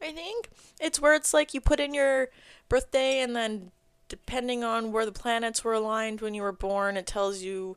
I 0.00 0.12
think. 0.12 0.48
It's 0.80 1.00
where 1.00 1.14
it's 1.14 1.34
like 1.34 1.52
you 1.52 1.60
put 1.60 1.80
in 1.80 1.92
your 1.92 2.28
birthday 2.70 3.20
and 3.20 3.36
then 3.36 3.72
depending 4.08 4.64
on 4.64 4.90
where 4.90 5.04
the 5.04 5.12
planets 5.12 5.62
were 5.62 5.74
aligned 5.74 6.22
when 6.22 6.34
you 6.34 6.42
were 6.42 6.52
born, 6.52 6.96
it 6.96 7.06
tells 7.06 7.42
you 7.42 7.76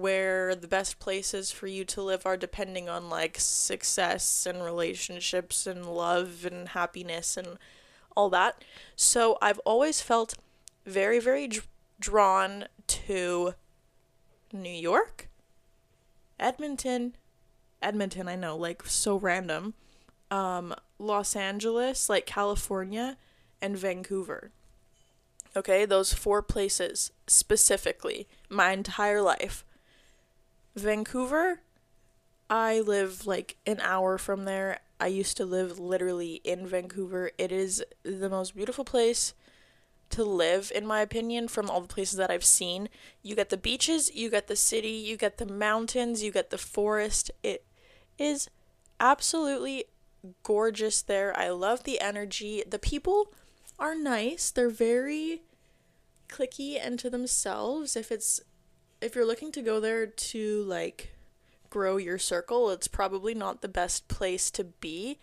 where 0.00 0.54
the 0.54 0.68
best 0.68 0.98
places 0.98 1.50
for 1.50 1.66
you 1.66 1.84
to 1.84 2.02
live 2.02 2.24
are 2.24 2.36
depending 2.36 2.88
on 2.88 3.08
like 3.08 3.36
success 3.38 4.46
and 4.46 4.62
relationships 4.64 5.66
and 5.66 5.86
love 5.86 6.44
and 6.44 6.70
happiness 6.70 7.36
and 7.36 7.58
all 8.16 8.30
that. 8.30 8.64
So 8.96 9.38
I've 9.40 9.60
always 9.60 10.00
felt 10.00 10.34
very, 10.84 11.18
very 11.18 11.48
d- 11.48 11.60
drawn 12.00 12.66
to 12.86 13.54
New 14.52 14.70
York, 14.70 15.28
Edmonton, 16.38 17.14
Edmonton, 17.82 18.28
I 18.28 18.36
know, 18.36 18.56
like 18.56 18.84
so 18.86 19.16
random, 19.16 19.74
um, 20.30 20.74
Los 20.98 21.36
Angeles, 21.36 22.08
like 22.08 22.26
California, 22.26 23.16
and 23.60 23.76
Vancouver. 23.76 24.50
Okay, 25.56 25.84
those 25.84 26.12
four 26.12 26.42
places 26.42 27.12
specifically, 27.26 28.28
my 28.48 28.72
entire 28.72 29.22
life. 29.22 29.64
Vancouver, 30.78 31.60
I 32.50 32.80
live 32.80 33.26
like 33.26 33.56
an 33.66 33.80
hour 33.80 34.18
from 34.18 34.44
there. 34.44 34.80
I 35.00 35.08
used 35.08 35.36
to 35.36 35.44
live 35.44 35.78
literally 35.78 36.40
in 36.44 36.66
Vancouver. 36.66 37.30
It 37.38 37.52
is 37.52 37.84
the 38.02 38.28
most 38.28 38.56
beautiful 38.56 38.84
place 38.84 39.34
to 40.10 40.24
live, 40.24 40.72
in 40.74 40.86
my 40.86 41.00
opinion, 41.00 41.48
from 41.48 41.68
all 41.68 41.80
the 41.80 41.88
places 41.88 42.16
that 42.16 42.30
I've 42.30 42.44
seen. 42.44 42.88
You 43.22 43.34
get 43.34 43.50
the 43.50 43.56
beaches, 43.56 44.14
you 44.14 44.30
get 44.30 44.46
the 44.46 44.56
city, 44.56 44.90
you 44.90 45.16
get 45.16 45.36
the 45.36 45.46
mountains, 45.46 46.22
you 46.22 46.32
get 46.32 46.50
the 46.50 46.58
forest. 46.58 47.30
It 47.42 47.64
is 48.18 48.48
absolutely 48.98 49.84
gorgeous 50.42 51.02
there. 51.02 51.36
I 51.38 51.50
love 51.50 51.84
the 51.84 52.00
energy. 52.00 52.62
The 52.68 52.78
people 52.78 53.32
are 53.78 53.94
nice. 53.94 54.50
They're 54.50 54.70
very 54.70 55.42
clicky 56.28 56.78
and 56.80 56.98
to 56.98 57.10
themselves. 57.10 57.94
If 57.96 58.10
it's 58.10 58.40
if 59.00 59.14
you're 59.14 59.26
looking 59.26 59.52
to 59.52 59.62
go 59.62 59.80
there 59.80 60.06
to 60.06 60.62
like 60.64 61.14
grow 61.70 61.96
your 61.96 62.18
circle, 62.18 62.70
it's 62.70 62.88
probably 62.88 63.34
not 63.34 63.60
the 63.60 63.68
best 63.68 64.08
place 64.08 64.50
to 64.52 64.64
be 64.64 65.18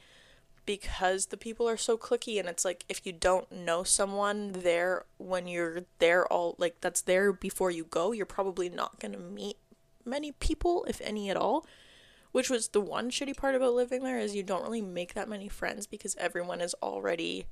because 0.65 1.27
the 1.27 1.37
people 1.37 1.69
are 1.69 1.77
so 1.77 1.97
clicky 1.97 2.39
and 2.39 2.49
it's 2.49 2.65
like 2.65 2.85
if 2.89 3.05
you 3.05 3.11
don't 3.11 3.51
know 3.51 3.83
someone 3.83 4.51
there 4.51 5.05
when 5.17 5.47
you're 5.47 5.83
there 5.99 6.25
all 6.31 6.55
like 6.57 6.81
that's 6.81 7.01
there 7.01 7.31
before 7.31 7.71
you 7.71 7.83
go, 7.85 8.11
you're 8.11 8.25
probably 8.25 8.69
not 8.69 8.99
going 8.99 9.11
to 9.11 9.19
meet 9.19 9.57
many 10.03 10.31
people 10.31 10.85
if 10.87 11.01
any 11.01 11.29
at 11.29 11.37
all. 11.37 11.65
Which 12.31 12.49
was 12.49 12.69
the 12.69 12.81
one 12.81 13.11
shitty 13.11 13.37
part 13.37 13.55
about 13.55 13.75
living 13.75 14.03
there 14.03 14.19
is 14.19 14.35
you 14.35 14.43
don't 14.43 14.63
really 14.63 14.81
make 14.81 15.13
that 15.13 15.29
many 15.29 15.47
friends 15.47 15.87
because 15.87 16.17
everyone 16.17 16.59
is 16.59 16.75
already 16.83 17.45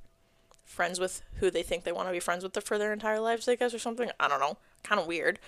friends 0.66 1.00
with 1.00 1.22
who 1.36 1.50
they 1.50 1.64
think 1.64 1.84
they 1.84 1.94
want 1.94 2.10
to 2.10 2.14
be 2.14 2.20
friends 2.20 2.44
with 2.44 2.62
for 2.66 2.78
their 2.78 2.92
entire 2.92 3.22
lives, 3.22 3.48
I 3.48 3.56
guess, 3.56 3.74
or 3.74 3.80
something. 3.80 4.12
I 4.20 4.28
don't 4.28 4.42
know. 4.42 4.58
Kind 4.84 5.00
of 5.00 5.08
weird. 5.08 5.40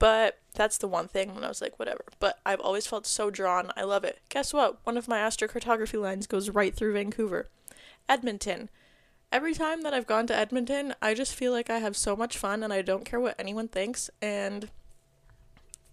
But 0.00 0.38
that's 0.54 0.78
the 0.78 0.88
one 0.88 1.06
thing 1.06 1.34
when 1.34 1.44
I 1.44 1.48
was 1.48 1.60
like, 1.60 1.78
whatever. 1.78 2.04
But 2.18 2.40
I've 2.44 2.58
always 2.58 2.86
felt 2.86 3.06
so 3.06 3.30
drawn. 3.30 3.70
I 3.76 3.82
love 3.82 4.02
it. 4.02 4.18
Guess 4.30 4.52
what? 4.52 4.78
One 4.84 4.96
of 4.96 5.06
my 5.06 5.18
astrocartography 5.18 6.00
lines 6.00 6.26
goes 6.26 6.50
right 6.50 6.74
through 6.74 6.94
Vancouver. 6.94 7.48
Edmonton. 8.08 8.70
Every 9.30 9.54
time 9.54 9.82
that 9.82 9.92
I've 9.94 10.06
gone 10.06 10.26
to 10.28 10.34
Edmonton, 10.36 10.94
I 11.00 11.12
just 11.14 11.34
feel 11.34 11.52
like 11.52 11.70
I 11.70 11.78
have 11.78 11.96
so 11.96 12.16
much 12.16 12.38
fun 12.38 12.62
and 12.64 12.72
I 12.72 12.82
don't 12.82 13.04
care 13.04 13.20
what 13.20 13.36
anyone 13.38 13.68
thinks. 13.68 14.10
And 14.22 14.70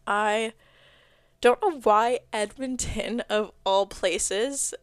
I 0.08 0.54
don't 1.42 1.62
know 1.62 1.82
why 1.84 2.22
Edmonton, 2.32 3.20
of 3.30 3.52
all 3.66 3.88
places, 3.88 4.74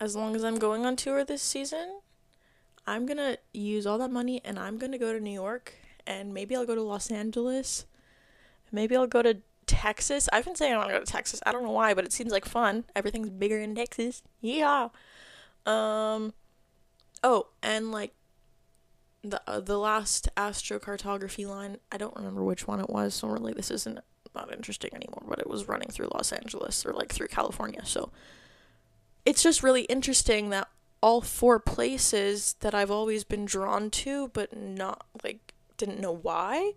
as 0.01 0.17
long 0.17 0.35
as 0.35 0.43
I'm 0.43 0.59
going 0.59 0.85
on 0.85 0.97
tour 0.97 1.23
this 1.23 1.41
season, 1.41 2.01
I'm 2.85 3.05
gonna 3.05 3.37
use 3.53 3.87
all 3.87 3.99
that 3.99 4.11
money 4.11 4.41
and 4.43 4.59
I'm 4.59 4.77
gonna 4.77 4.97
go 4.97 5.13
to 5.13 5.19
New 5.21 5.31
York 5.31 5.75
and 6.05 6.33
maybe 6.33 6.57
I'll 6.57 6.65
go 6.65 6.75
to 6.75 6.81
Los 6.81 7.09
Angeles. 7.09 7.85
Maybe 8.69 8.93
I'll 8.97 9.07
go 9.07 9.21
to 9.21 9.37
Texas. 9.67 10.27
I've 10.33 10.43
been 10.43 10.55
saying 10.57 10.73
I 10.73 10.77
want 10.77 10.89
to 10.89 10.95
go 10.95 11.05
to 11.05 11.09
Texas. 11.09 11.39
I 11.45 11.53
don't 11.53 11.63
know 11.63 11.71
why, 11.71 11.93
but 11.93 12.03
it 12.03 12.11
seems 12.11 12.33
like 12.33 12.43
fun. 12.43 12.83
Everything's 12.97 13.29
bigger 13.29 13.59
in 13.59 13.75
Texas. 13.75 14.23
Yeah. 14.41 14.89
Um. 15.65 16.33
Oh, 17.23 17.47
and 17.63 17.93
like 17.93 18.13
the 19.23 19.41
uh, 19.47 19.59
the 19.59 19.77
last 19.77 20.29
astrocartography 20.35 21.47
line. 21.47 21.77
I 21.91 21.97
don't 21.97 22.15
remember 22.15 22.43
which 22.43 22.67
one 22.67 22.79
it 22.79 22.89
was. 22.89 23.13
So 23.13 23.27
really, 23.27 23.53
this 23.53 23.71
isn't 23.71 23.99
not 24.35 24.53
interesting 24.53 24.91
anymore. 24.93 25.23
But 25.27 25.39
it 25.39 25.49
was 25.49 25.67
running 25.67 25.89
through 25.89 26.09
Los 26.13 26.31
Angeles 26.31 26.85
or 26.85 26.93
like 26.93 27.11
through 27.11 27.27
California. 27.27 27.81
So 27.85 28.11
it's 29.25 29.43
just 29.43 29.63
really 29.63 29.83
interesting 29.83 30.49
that 30.49 30.67
all 31.01 31.21
four 31.21 31.59
places 31.59 32.55
that 32.59 32.75
I've 32.75 32.91
always 32.91 33.23
been 33.23 33.45
drawn 33.45 33.89
to, 33.91 34.29
but 34.29 34.55
not 34.55 35.05
like 35.23 35.53
didn't 35.77 35.99
know 35.99 36.15
why, 36.15 36.73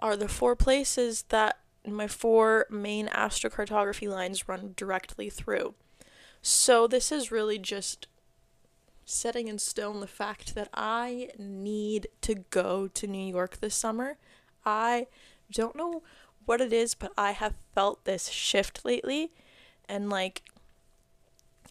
are 0.00 0.16
the 0.16 0.28
four 0.28 0.56
places 0.56 1.24
that 1.28 1.58
my 1.86 2.08
four 2.08 2.66
main 2.70 3.06
astrocartography 3.08 4.08
lines 4.08 4.48
run 4.48 4.74
directly 4.76 5.30
through. 5.30 5.74
So 6.42 6.86
this 6.86 7.12
is 7.12 7.30
really 7.30 7.58
just 7.58 8.06
setting 9.06 9.46
in 9.46 9.58
stone 9.58 10.00
the 10.00 10.06
fact 10.06 10.54
that 10.56 10.68
I 10.74 11.30
need 11.38 12.08
to 12.22 12.34
go 12.34 12.88
to 12.88 13.06
New 13.06 13.32
York 13.32 13.60
this 13.60 13.74
summer. 13.74 14.18
I 14.64 15.06
don't 15.50 15.76
know 15.76 16.02
what 16.44 16.60
it 16.60 16.72
is, 16.72 16.94
but 16.94 17.12
I 17.16 17.30
have 17.30 17.54
felt 17.72 18.04
this 18.04 18.28
shift 18.28 18.84
lately 18.84 19.30
and 19.88 20.10
like 20.10 20.42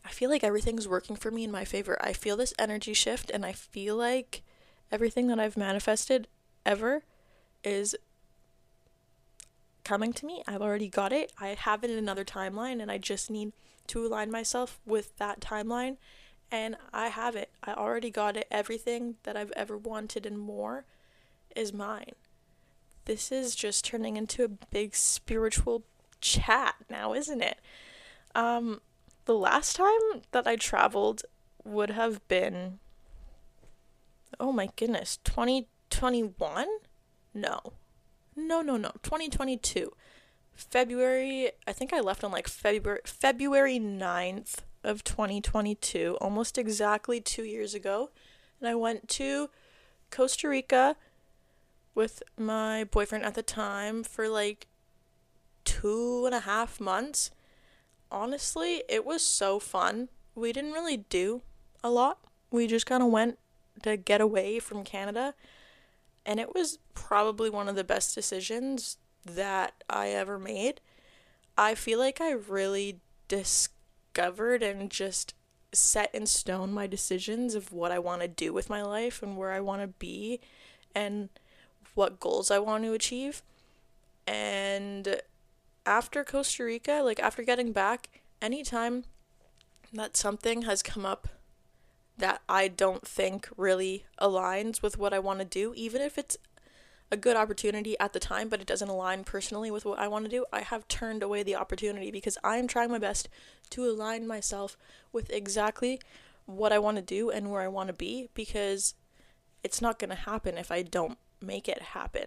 I 0.06 0.10
feel 0.10 0.30
like 0.30 0.44
everything's 0.44 0.88
working 0.88 1.16
for 1.16 1.30
me 1.30 1.44
in 1.44 1.52
my 1.52 1.66
favor. 1.66 1.98
I 2.00 2.14
feel 2.14 2.38
this 2.38 2.54
energy 2.58 2.94
shift 2.94 3.30
and 3.32 3.46
I 3.46 3.52
feel 3.52 3.98
like 3.98 4.42
everything 4.92 5.28
that 5.28 5.40
I've 5.40 5.58
manifested 5.58 6.28
ever 6.66 7.04
is 7.64 7.96
coming 9.84 10.14
to 10.14 10.26
me. 10.26 10.42
I've 10.48 10.62
already 10.62 10.88
got 10.88 11.12
it. 11.12 11.34
I 11.40 11.50
have 11.50 11.84
it 11.84 11.90
in 11.90 11.98
another 11.98 12.24
timeline 12.24 12.82
and 12.82 12.90
I 12.90 12.98
just 12.98 13.30
need 13.30 13.52
to 13.88 14.06
align 14.06 14.32
myself 14.32 14.80
with 14.86 15.18
that 15.18 15.42
timeline 15.42 15.98
and 16.52 16.78
I 16.94 17.08
have 17.08 17.36
it. 17.36 17.50
I 17.64 17.74
already 17.74 18.10
got 18.10 18.38
it. 18.38 18.48
Everything 18.52 19.16
that 19.24 19.36
I've 19.36 19.52
ever 19.52 19.78
wanted 19.78 20.26
and 20.26 20.40
more 20.40 20.86
is 21.56 21.74
mine. 21.74 22.14
This 23.06 23.32
is 23.32 23.56
just 23.56 23.86
turning 23.86 24.18
into 24.18 24.44
a 24.44 24.48
big 24.48 24.96
spiritual 24.96 25.84
chat 26.22 26.76
now, 26.90 27.14
isn't 27.14 27.42
it? 27.42 27.60
Um 28.34 28.82
the 29.26 29.36
last 29.36 29.76
time 29.76 30.22
that 30.32 30.46
I 30.48 30.56
traveled 30.56 31.24
would 31.64 31.90
have 31.92 32.26
been 32.28 32.80
oh 34.40 34.52
my 34.52 34.70
goodness, 34.76 35.18
2021? 35.24 36.68
No. 37.34 37.60
No, 38.36 38.62
no, 38.62 38.78
no. 38.78 38.92
2022. 39.04 39.94
February, 40.54 41.52
I 41.68 41.74
think 41.74 41.94
I 41.94 42.00
left 42.00 42.24
on 42.24 42.32
like 42.32 42.48
February 42.48 43.02
February 43.06 43.80
9th 43.80 44.60
of 44.86 45.04
2022, 45.04 46.18
almost 46.22 46.58
exactly 46.58 47.20
2 47.20 47.44
years 47.44 47.74
ago. 47.74 48.12
And 48.60 48.70
I 48.70 48.76
went 48.76 49.10
to 49.10 49.50
Costa 50.12 50.48
Rica 50.48 50.96
with 51.94 52.22
my 52.38 52.84
boyfriend 52.84 53.26
at 53.26 53.36
the 53.36 53.44
time 53.44 54.04
for 54.04 54.30
like 54.30 54.68
two 55.64 56.24
and 56.26 56.36
a 56.36 56.42
half 56.42 56.80
months. 56.80 57.32
Honestly, 58.12 58.84
it 58.88 59.06
was 59.06 59.24
so 59.24 59.60
fun. 59.60 60.10
We 60.36 60.54
didn't 60.54 60.74
really 60.74 60.98
do 60.98 61.42
a 61.84 61.90
lot. 61.90 62.20
We 62.52 62.68
just 62.68 62.86
kind 62.86 63.02
of 63.02 63.10
went 63.10 63.40
to 63.84 63.98
get 63.98 64.22
away 64.22 64.60
from 64.60 64.84
Canada. 64.84 65.34
And 66.26 66.40
it 66.40 66.54
was 66.54 66.80
probably 66.94 67.50
one 67.50 67.68
of 67.68 67.76
the 67.76 67.84
best 67.84 68.16
decisions 68.16 68.98
that 69.26 69.84
I 69.90 70.10
ever 70.10 70.38
made. 70.38 70.82
I 71.58 71.76
feel 71.76 72.00
like 72.00 72.22
I 72.22 72.32
really 72.32 73.00
discovered 73.28 73.72
and 74.18 74.90
just 74.90 75.34
set 75.74 76.14
in 76.16 76.26
stone 76.26 76.74
my 76.74 76.88
decisions 76.88 77.56
of 77.56 77.72
what 77.72 77.92
I 77.92 78.00
want 78.00 78.22
to 78.22 78.28
do 78.28 78.54
with 78.54 78.70
my 78.70 78.82
life 78.82 79.22
and 79.22 79.38
where 79.38 79.52
I 79.52 79.60
want 79.60 79.82
to 79.82 79.88
be 79.88 80.40
and 80.94 81.30
what 81.94 82.20
goals 82.20 82.50
I 82.50 82.60
want 82.60 82.84
to 82.84 82.94
achieve. 82.94 83.42
And 84.26 85.22
after 85.86 86.24
Costa 86.24 86.64
Rica, 86.64 87.02
like 87.04 87.20
after 87.20 87.44
getting 87.44 87.72
back, 87.72 88.22
anytime 88.42 89.04
that 89.94 90.18
something 90.18 90.64
has 90.64 90.82
come 90.82 91.06
up 91.06 91.28
that 92.18 92.42
I 92.48 92.68
don't 92.70 93.06
think 93.06 93.50
really 93.58 94.06
aligns 94.20 94.82
with 94.82 94.98
what 94.98 95.14
I 95.14 95.20
want 95.20 95.40
to 95.40 95.46
do, 95.46 95.74
even 95.76 96.02
if 96.02 96.18
it's 96.18 96.38
a 97.16 97.18
good 97.18 97.38
opportunity 97.38 97.98
at 97.98 98.12
the 98.12 98.20
time, 98.20 98.50
but 98.50 98.60
it 98.60 98.68
doesn't 98.68 98.90
align 98.90 99.24
personally 99.24 99.72
with 99.72 99.86
what 99.86 99.98
I 99.98 100.10
want 100.10 100.26
to 100.26 100.30
do, 100.30 100.46
I 100.52 100.62
have 100.62 100.86
turned 100.90 101.24
away 101.24 101.44
the 101.44 101.56
opportunity 101.56 102.12
because 102.12 102.38
I 102.44 102.58
am 102.58 102.68
trying 102.68 102.92
my 102.92 103.00
best 103.00 103.30
to 103.70 103.86
align 103.86 104.28
myself 104.28 104.76
with 105.14 105.32
exactly 105.32 106.02
what 106.46 106.74
I 106.74 106.78
want 106.80 106.98
to 106.98 107.02
do 107.02 107.30
and 107.30 107.50
where 107.50 107.62
I 107.62 107.70
want 107.70 107.88
to 107.88 107.94
be 107.94 108.30
because 108.34 108.96
it's 109.64 109.82
not 109.82 109.98
going 109.98 110.10
to 110.10 110.16
happen 110.16 110.58
if 110.58 110.72
I 110.72 110.82
don't 110.82 111.18
make 111.42 111.70
it 111.70 111.82
happen. 111.82 112.26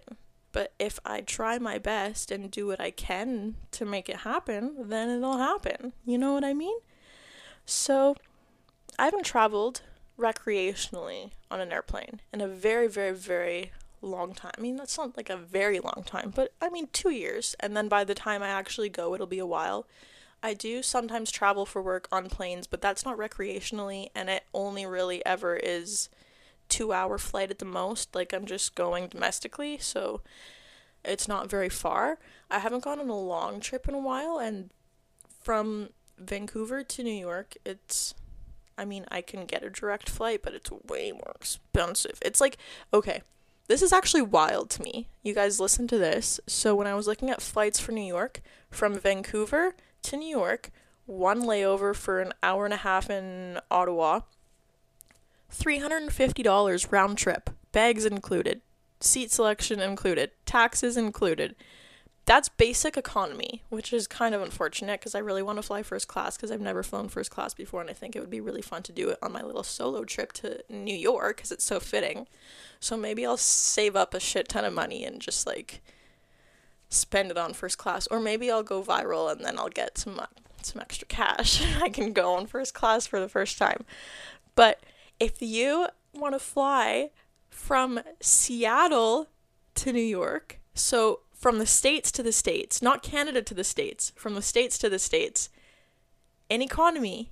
But 0.51 0.73
if 0.79 0.99
I 1.05 1.21
try 1.21 1.59
my 1.59 1.77
best 1.77 2.31
and 2.31 2.49
do 2.49 2.65
what 2.65 2.81
I 2.81 2.89
can 2.89 3.55
to 3.73 3.85
make 3.85 4.09
it 4.09 4.17
happen, 4.17 4.89
then 4.89 5.07
it'll 5.09 5.37
happen. 5.37 5.93
You 6.03 6.17
know 6.17 6.33
what 6.33 6.43
I 6.43 6.55
mean? 6.55 6.79
So, 7.63 8.15
I 8.97 9.05
haven't 9.05 9.25
traveled 9.25 9.81
recreationally 10.17 11.29
on 11.51 11.61
an 11.61 11.71
airplane 11.71 12.21
in 12.33 12.41
a 12.41 12.47
very, 12.47 12.87
very, 12.87 13.13
very 13.13 13.71
long 14.05 14.33
time. 14.33 14.51
I 14.57 14.61
mean, 14.61 14.75
that's 14.75 14.97
not 14.97 15.17
like 15.17 15.29
a 15.29 15.37
very 15.37 15.79
long 15.79 16.03
time, 16.05 16.31
but 16.33 16.53
I 16.61 16.69
mean, 16.69 16.87
two 16.93 17.09
years. 17.09 17.55
And 17.59 17.75
then 17.75 17.87
by 17.87 18.03
the 18.03 18.15
time 18.15 18.41
I 18.41 18.49
actually 18.49 18.89
go, 18.89 19.13
it'll 19.13 19.27
be 19.27 19.39
a 19.39 19.45
while. 19.45 19.87
I 20.41 20.53
do 20.53 20.81
sometimes 20.81 21.31
travel 21.31 21.65
for 21.65 21.81
work 21.81 22.07
on 22.11 22.29
planes, 22.29 22.65
but 22.65 22.81
that's 22.81 23.03
not 23.03 23.17
recreationally, 23.17 24.09
and 24.15 24.29
it 24.29 24.45
only 24.53 24.85
really 24.85 25.25
ever 25.25 25.57
is 25.57 26.09
two 26.69 26.93
hour 26.93 27.17
flight 27.17 27.51
at 27.51 27.59
the 27.59 27.65
most. 27.65 28.15
Like 28.15 28.33
I'm 28.33 28.45
just 28.45 28.75
going 28.75 29.07
domestically, 29.07 29.77
so 29.79 30.21
it's 31.03 31.27
not 31.27 31.49
very 31.49 31.69
far. 31.69 32.19
I 32.49 32.59
haven't 32.59 32.83
gone 32.83 32.99
on 32.99 33.09
a 33.09 33.19
long 33.19 33.59
trip 33.59 33.87
in 33.87 33.93
a 33.93 33.99
while, 33.99 34.39
and 34.39 34.69
from 35.41 35.89
Vancouver 36.17 36.83
to 36.83 37.03
New 37.03 37.11
York, 37.11 37.55
it's 37.65 38.13
I 38.77 38.85
mean, 38.85 39.03
I 39.11 39.21
can 39.21 39.45
get 39.45 39.61
a 39.61 39.69
direct 39.69 40.09
flight, 40.09 40.39
but 40.41 40.53
it's 40.53 40.71
way 40.71 41.11
more 41.11 41.33
expensive. 41.35 42.17
It's 42.21 42.39
like, 42.39 42.57
okay, 42.93 43.23
this 43.69 43.83
is 43.83 43.93
actually 43.93 44.23
wild 44.23 44.71
to 44.71 44.81
me. 44.81 45.07
You 45.21 45.35
guys 45.35 45.59
listen 45.59 45.87
to 45.89 45.97
this. 45.99 46.39
So, 46.47 46.75
when 46.75 46.87
I 46.87 46.95
was 46.95 47.05
looking 47.05 47.29
at 47.29 47.39
flights 47.39 47.79
for 47.79 47.91
New 47.91 48.01
York, 48.01 48.41
from 48.71 48.97
Vancouver 48.97 49.75
to 50.01 50.17
New 50.17 50.27
York, 50.27 50.71
one 51.05 51.43
layover 51.43 51.95
for 51.95 52.19
an 52.19 52.33
hour 52.41 52.65
and 52.65 52.73
a 52.73 52.77
half 52.77 53.11
in 53.11 53.59
Ottawa, 53.69 54.21
$350 55.53 56.91
round 56.91 57.17
trip, 57.19 57.51
bags 57.71 58.05
included, 58.05 58.61
seat 58.99 59.31
selection 59.31 59.79
included, 59.79 60.31
taxes 60.47 60.97
included. 60.97 61.55
That's 62.29 62.47
basic 62.47 62.95
economy, 62.95 63.63
which 63.69 63.91
is 63.91 64.05
kind 64.05 64.35
of 64.35 64.43
unfortunate 64.43 64.99
because 64.99 65.15
I 65.15 65.17
really 65.17 65.41
want 65.41 65.57
to 65.57 65.63
fly 65.63 65.81
first 65.81 66.07
class 66.07 66.37
because 66.37 66.51
I've 66.51 66.61
never 66.61 66.83
flown 66.83 67.09
first 67.09 67.31
class 67.31 67.55
before 67.55 67.81
and 67.81 67.89
I 67.89 67.93
think 67.93 68.15
it 68.15 68.19
would 68.19 68.29
be 68.29 68.39
really 68.39 68.61
fun 68.61 68.83
to 68.83 68.91
do 68.91 69.09
it 69.09 69.17
on 69.23 69.31
my 69.31 69.41
little 69.41 69.63
solo 69.63 70.03
trip 70.03 70.31
to 70.33 70.63
New 70.69 70.93
York 70.93 71.37
because 71.37 71.51
it's 71.51 71.65
so 71.65 71.79
fitting. 71.79 72.27
So 72.79 72.95
maybe 72.95 73.25
I'll 73.25 73.35
save 73.35 73.95
up 73.95 74.13
a 74.13 74.19
shit 74.19 74.47
ton 74.47 74.63
of 74.63 74.73
money 74.73 75.03
and 75.03 75.19
just 75.19 75.47
like 75.47 75.81
spend 76.87 77.31
it 77.31 77.37
on 77.39 77.55
first 77.55 77.79
class 77.79 78.05
or 78.11 78.19
maybe 78.19 78.51
I'll 78.51 78.61
go 78.61 78.83
viral 78.83 79.31
and 79.31 79.43
then 79.43 79.57
I'll 79.57 79.67
get 79.67 79.97
some 79.97 80.19
uh, 80.19 80.27
some 80.61 80.81
extra 80.81 81.07
cash. 81.07 81.63
I 81.81 81.89
can 81.89 82.13
go 82.13 82.35
on 82.35 82.45
first 82.45 82.75
class 82.75 83.07
for 83.07 83.19
the 83.19 83.27
first 83.27 83.57
time. 83.57 83.85
But 84.53 84.81
if 85.19 85.41
you 85.41 85.87
want 86.13 86.35
to 86.35 86.39
fly 86.39 87.09
from 87.49 88.01
Seattle 88.21 89.29
to 89.73 89.91
New 89.91 89.99
York, 89.99 90.59
so 90.75 91.21
from 91.39 91.57
the 91.57 91.65
states 91.65 92.11
to 92.11 92.21
the 92.21 92.33
states, 92.33 92.81
not 92.81 93.01
Canada 93.01 93.41
to 93.41 93.53
the 93.53 93.63
states, 93.63 94.11
from 94.17 94.35
the 94.35 94.41
states 94.41 94.77
to 94.77 94.89
the 94.89 94.99
states, 94.99 95.47
in 96.49 96.61
economy, 96.61 97.31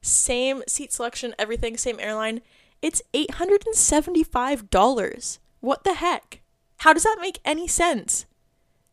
same 0.00 0.62
seat 0.68 0.92
selection, 0.92 1.34
everything, 1.38 1.76
same 1.76 1.98
airline, 1.98 2.40
it's 2.80 3.02
$875. 3.12 5.38
What 5.60 5.82
the 5.82 5.94
heck? 5.94 6.40
How 6.78 6.92
does 6.92 7.02
that 7.02 7.18
make 7.20 7.40
any 7.44 7.66
sense? 7.66 8.26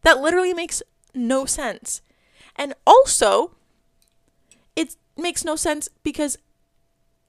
That 0.01 0.19
literally 0.19 0.55
makes 0.55 0.81
no 1.13 1.45
sense. 1.45 2.01
And 2.55 2.73
also, 2.87 3.51
it 4.75 4.95
makes 5.15 5.45
no 5.45 5.55
sense 5.55 5.89
because 6.01 6.39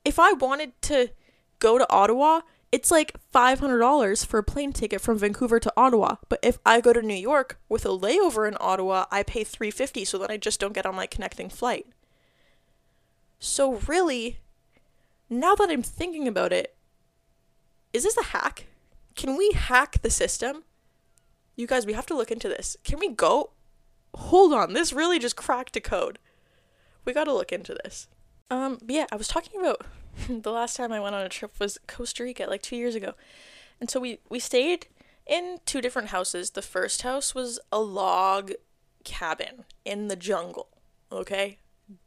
if 0.06 0.18
I 0.18 0.32
wanted 0.32 0.72
to 0.82 1.10
go 1.58 1.76
to 1.76 1.92
Ottawa 1.92 2.40
it's 2.72 2.90
like 2.90 3.18
$500 3.34 4.26
for 4.26 4.38
a 4.38 4.44
plane 4.44 4.72
ticket 4.72 5.00
from 5.00 5.18
Vancouver 5.18 5.58
to 5.58 5.72
Ottawa. 5.76 6.16
But 6.28 6.38
if 6.42 6.58
I 6.64 6.80
go 6.80 6.92
to 6.92 7.02
New 7.02 7.14
York 7.14 7.58
with 7.68 7.84
a 7.84 7.88
layover 7.88 8.46
in 8.46 8.56
Ottawa, 8.60 9.06
I 9.10 9.22
pay 9.22 9.42
350 9.42 10.04
so 10.04 10.18
that 10.18 10.30
I 10.30 10.36
just 10.36 10.60
don't 10.60 10.72
get 10.72 10.86
on 10.86 10.94
my 10.94 11.06
connecting 11.06 11.48
flight. 11.48 11.86
So 13.40 13.74
really, 13.88 14.38
now 15.28 15.54
that 15.56 15.70
I'm 15.70 15.82
thinking 15.82 16.28
about 16.28 16.52
it, 16.52 16.76
is 17.92 18.04
this 18.04 18.16
a 18.16 18.24
hack? 18.24 18.66
Can 19.16 19.36
we 19.36 19.50
hack 19.52 20.02
the 20.02 20.10
system? 20.10 20.62
You 21.56 21.66
guys, 21.66 21.86
we 21.86 21.94
have 21.94 22.06
to 22.06 22.16
look 22.16 22.30
into 22.30 22.48
this. 22.48 22.76
Can 22.84 23.00
we 23.00 23.08
go? 23.08 23.50
Hold 24.14 24.52
on, 24.52 24.74
this 24.74 24.92
really 24.92 25.18
just 25.18 25.36
cracked 25.36 25.76
a 25.76 25.80
code. 25.80 26.18
We 27.04 27.12
got 27.12 27.24
to 27.24 27.34
look 27.34 27.52
into 27.52 27.74
this. 27.82 28.08
Um, 28.50 28.78
yeah, 28.86 29.06
I 29.10 29.16
was 29.16 29.28
talking 29.28 29.60
about 29.60 29.84
the 30.28 30.52
last 30.52 30.76
time 30.76 30.92
I 30.92 31.00
went 31.00 31.14
on 31.14 31.22
a 31.22 31.28
trip 31.28 31.52
was 31.58 31.78
Costa 31.86 32.22
Rica, 32.22 32.46
like 32.48 32.62
two 32.62 32.76
years 32.76 32.94
ago. 32.94 33.14
And 33.80 33.90
so 33.90 34.00
we, 34.00 34.18
we 34.28 34.38
stayed 34.38 34.86
in 35.26 35.58
two 35.64 35.80
different 35.80 36.08
houses. 36.08 36.50
The 36.50 36.62
first 36.62 37.02
house 37.02 37.34
was 37.34 37.58
a 37.72 37.80
log 37.80 38.52
cabin 39.04 39.64
in 39.84 40.08
the 40.08 40.16
jungle. 40.16 40.68
Okay? 41.10 41.58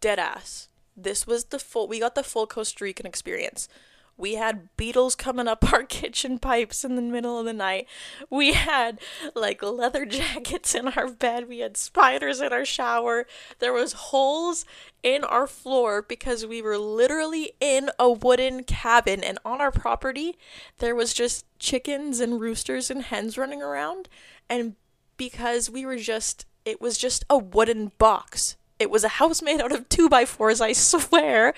Dead 0.02 0.20
ass. 0.20 0.70
This 0.96 1.26
was 1.26 1.46
the 1.46 1.60
full, 1.60 1.88
we 1.88 2.00
got 2.00 2.16
the 2.16 2.24
full 2.24 2.46
Costa 2.46 2.84
Rican 2.84 3.06
experience. 3.06 3.68
We 4.18 4.36
had 4.36 4.76
beetles 4.78 5.16
coming 5.16 5.48
up 5.48 5.72
our 5.74 5.84
kitchen 5.84 6.40
pipes 6.40 6.84
in 6.86 6.96
the 6.96 7.02
middle 7.02 7.40
of 7.40 7.46
the 7.46 7.54
night. 7.54 7.88
We 8.30 8.54
had 8.54 9.00
like 9.36 9.62
leather 9.64 10.06
jackets 10.20 10.76
in 10.76 10.90
our 10.90 11.10
bed. 11.10 11.48
We 11.48 11.60
had 11.60 11.78
spiders 11.78 12.40
in 12.42 12.54
our 12.54 12.66
shower. 12.66 13.26
There 13.60 13.74
was 13.74 13.94
holes 13.94 14.66
in 15.02 15.24
our 15.24 15.48
floor 15.48 16.02
because 16.02 16.46
we 16.46 16.62
were 16.62 16.78
literally 16.78 17.54
in 17.60 17.90
a 18.00 18.10
wooden 18.12 18.64
cabin 18.64 19.24
and 19.24 19.38
on 19.44 19.60
our 19.60 19.72
property 19.72 20.38
there 20.78 20.96
was 20.96 21.14
just 21.14 21.46
chickens 21.60 22.22
and 22.22 22.40
roosters 22.40 22.90
and 22.90 23.02
hens 23.04 23.38
running 23.38 23.62
around 23.62 24.08
and 24.50 24.76
because 25.18 25.70
we 25.70 25.86
were 25.86 25.98
just 25.98 26.46
it 26.66 26.80
was 26.80 26.98
just 26.98 27.26
a 27.30 27.38
wooden 27.38 27.92
box 27.98 28.56
It 28.80 28.90
was 28.90 29.04
a 29.04 29.10
house 29.20 29.42
made 29.42 29.62
out 29.62 29.72
of 29.72 29.88
two 29.90 30.10
by 30.10 30.26
fours, 30.26 30.60
I 30.62 30.74
swear. 30.74 31.54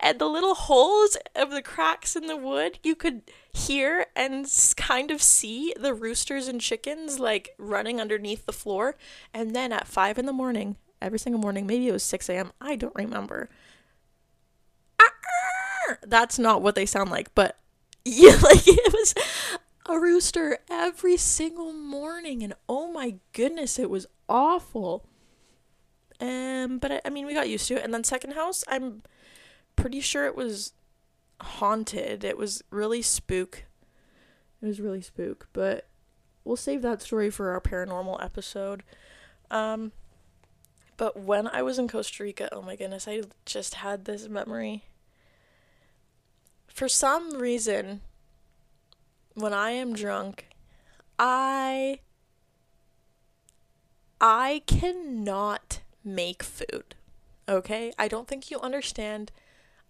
And 0.00 0.18
the 0.18 0.26
little 0.26 0.54
holes 0.54 1.16
of 1.34 1.50
the 1.50 1.62
cracks 1.62 2.14
in 2.14 2.26
the 2.26 2.36
wood, 2.36 2.78
you 2.84 2.94
could 2.94 3.22
hear 3.52 4.06
and 4.14 4.46
kind 4.76 5.10
of 5.10 5.20
see 5.20 5.74
the 5.78 5.92
roosters 5.92 6.46
and 6.46 6.60
chickens 6.60 7.18
like 7.18 7.50
running 7.58 8.00
underneath 8.00 8.46
the 8.46 8.52
floor. 8.52 8.96
And 9.34 9.56
then 9.56 9.72
at 9.72 9.88
five 9.88 10.18
in 10.18 10.26
the 10.26 10.32
morning, 10.32 10.76
every 11.02 11.18
single 11.18 11.40
morning, 11.40 11.66
maybe 11.66 11.88
it 11.88 11.92
was 11.92 12.04
6 12.04 12.28
a.m., 12.28 12.52
I 12.60 12.76
don't 12.76 12.94
remember. 12.94 13.48
That's 16.06 16.38
not 16.38 16.62
what 16.62 16.76
they 16.76 16.86
sound 16.86 17.10
like, 17.10 17.34
but 17.34 17.58
yeah, 18.04 18.38
like 18.42 18.66
it 18.66 18.92
was 18.92 19.14
a 19.86 19.98
rooster 19.98 20.58
every 20.70 21.16
single 21.16 21.72
morning, 21.72 22.42
and 22.42 22.54
oh 22.68 22.92
my 22.92 23.16
goodness, 23.32 23.78
it 23.78 23.90
was 23.90 24.06
awful. 24.28 25.04
Um, 26.20 26.78
but 26.78 26.92
I, 26.92 27.00
I 27.04 27.10
mean, 27.10 27.26
we 27.26 27.34
got 27.34 27.48
used 27.48 27.68
to 27.68 27.76
it. 27.76 27.84
And 27.84 27.94
then 27.94 28.04
second 28.04 28.32
house, 28.32 28.64
I'm 28.68 29.02
pretty 29.78 30.00
sure 30.00 30.26
it 30.26 30.36
was 30.36 30.72
haunted. 31.40 32.24
It 32.24 32.36
was 32.36 32.62
really 32.70 33.00
spook. 33.00 33.64
It 34.60 34.66
was 34.66 34.80
really 34.80 35.00
spook, 35.00 35.46
but 35.52 35.86
we'll 36.44 36.56
save 36.56 36.82
that 36.82 37.00
story 37.00 37.30
for 37.30 37.50
our 37.50 37.60
paranormal 37.60 38.22
episode. 38.22 38.82
Um, 39.50 39.92
but 40.96 41.16
when 41.16 41.46
I 41.46 41.62
was 41.62 41.78
in 41.78 41.86
Costa 41.86 42.24
Rica, 42.24 42.48
oh 42.50 42.60
my 42.60 42.74
goodness, 42.74 43.06
I 43.06 43.22
just 43.46 43.74
had 43.74 44.04
this 44.04 44.28
memory. 44.28 44.84
For 46.66 46.88
some 46.88 47.38
reason, 47.38 48.00
when 49.34 49.52
I 49.52 49.70
am 49.70 49.94
drunk, 49.94 50.46
I 51.18 52.00
I 54.20 54.62
cannot 54.66 55.80
make 56.04 56.42
food. 56.42 56.96
Okay? 57.48 57.92
I 57.96 58.08
don't 58.08 58.26
think 58.26 58.50
you 58.50 58.58
understand. 58.58 59.30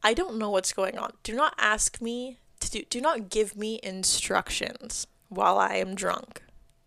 I 0.02 0.14
don't 0.14 0.38
know 0.38 0.50
what's 0.50 0.72
going 0.72 0.98
on. 0.98 1.12
Do 1.22 1.34
not 1.34 1.54
ask 1.58 2.00
me 2.00 2.38
to 2.60 2.70
do 2.70 2.82
do 2.88 3.00
not 3.00 3.30
give 3.30 3.56
me 3.56 3.80
instructions 3.82 5.06
while 5.28 5.58
I 5.58 5.74
am 5.76 5.94
drunk. 5.94 6.42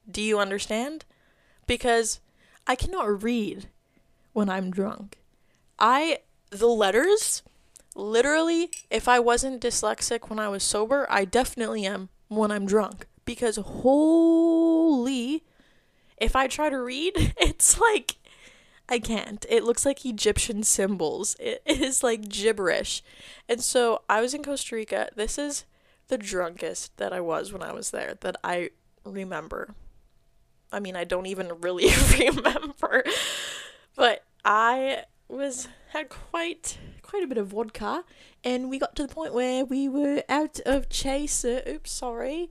Do 0.10 0.22
you 0.22 0.40
understand? 0.40 1.06
Because 1.68 2.20
I 2.68 2.76
cannot 2.76 3.24
read 3.24 3.68
when 4.34 4.50
I'm 4.50 4.72
drunk. 4.72 5.20
I 5.80 6.20
the 6.50 6.68
letters 6.68 7.44
literally 7.96 8.72
if 8.90 9.08
I 9.08 9.20
wasn't 9.20 9.62
dyslexic 9.62 10.30
when 10.30 10.40
I 10.40 10.50
was 10.50 10.64
sober, 10.64 11.08
I 11.10 11.26
definitely 11.26 11.86
am 11.86 12.10
when 12.28 12.52
I'm 12.52 12.66
drunk 12.66 13.08
because 13.26 13.58
holy 13.58 15.44
if 16.18 16.36
I 16.36 16.48
try 16.48 16.70
to 16.70 16.80
read, 16.80 17.14
it's 17.38 17.80
like 17.80 18.16
I 18.92 19.00
can't. 19.00 19.46
It 19.48 19.64
looks 19.64 19.86
like 19.86 20.06
Egyptian 20.06 20.64
symbols. 20.64 21.38
It 21.40 21.62
is 21.66 22.04
like 22.04 22.28
gibberish. 22.28 23.02
And 23.48 23.62
so 23.62 24.02
I 24.10 24.20
was 24.20 24.34
in 24.34 24.44
Costa 24.44 24.76
Rica. 24.76 25.08
This 25.16 25.38
is 25.38 25.64
the 26.10 26.18
drunkest 26.18 26.98
that 26.98 27.14
I 27.14 27.22
was 27.22 27.54
when 27.54 27.64
I 27.64 27.72
was 27.72 27.92
there 27.92 28.18
that 28.20 28.36
I 28.44 28.72
remember. 29.06 29.76
I 30.74 30.82
mean, 30.82 30.98
I 30.98 31.06
don't 31.06 31.26
even 31.26 31.54
really 31.62 31.90
remember. 32.20 33.06
But 33.96 34.26
I 34.44 35.06
was 35.30 35.70
had 35.94 36.10
quite 36.10 36.78
quite 37.02 37.24
a 37.24 37.28
bit 37.28 37.38
of 37.38 37.48
vodka 37.48 38.04
and 38.44 38.70
we 38.70 38.78
got 38.78 38.96
to 38.98 39.08
the 39.08 39.14
point 39.14 39.34
where 39.34 39.64
we 39.64 39.88
were 39.88 40.22
out 40.28 40.60
of 40.66 40.90
chaser. 40.90 41.64
Oops, 41.66 41.90
sorry. 41.90 42.50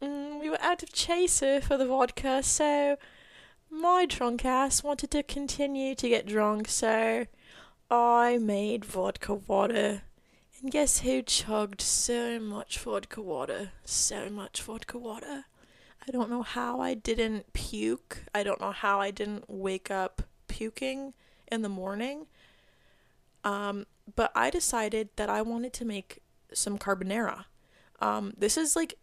Mm, 0.00 0.40
we 0.40 0.48
were 0.48 0.60
out 0.60 0.84
of 0.84 0.92
chaser 0.92 1.60
for 1.60 1.76
the 1.76 1.86
vodka, 1.86 2.40
so 2.44 2.96
my 3.80 4.06
drunk 4.06 4.44
ass 4.44 4.82
wanted 4.82 5.10
to 5.12 5.22
continue 5.22 5.94
to 5.94 6.08
get 6.08 6.26
drunk, 6.26 6.68
so 6.68 7.26
I 7.90 8.38
made 8.38 8.84
vodka 8.84 9.34
water. 9.34 10.02
And 10.60 10.70
guess 10.72 11.00
who 11.00 11.22
chugged 11.22 11.80
so 11.80 12.40
much 12.40 12.78
vodka 12.78 13.22
water? 13.22 13.70
So 13.84 14.28
much 14.28 14.60
vodka 14.62 14.98
water. 14.98 15.44
I 16.06 16.10
don't 16.10 16.30
know 16.30 16.42
how 16.42 16.80
I 16.80 16.94
didn't 16.94 17.52
puke. 17.52 18.24
I 18.34 18.42
don't 18.42 18.60
know 18.60 18.72
how 18.72 19.00
I 19.00 19.10
didn't 19.10 19.44
wake 19.48 19.90
up 19.90 20.22
puking 20.48 21.14
in 21.50 21.62
the 21.62 21.68
morning. 21.68 22.26
Um, 23.44 23.86
but 24.16 24.32
I 24.34 24.50
decided 24.50 25.10
that 25.16 25.30
I 25.30 25.42
wanted 25.42 25.72
to 25.74 25.84
make 25.84 26.22
some 26.52 26.78
carbonara. 26.78 27.44
Um, 28.00 28.32
this 28.36 28.56
is 28.56 28.74
like 28.74 28.94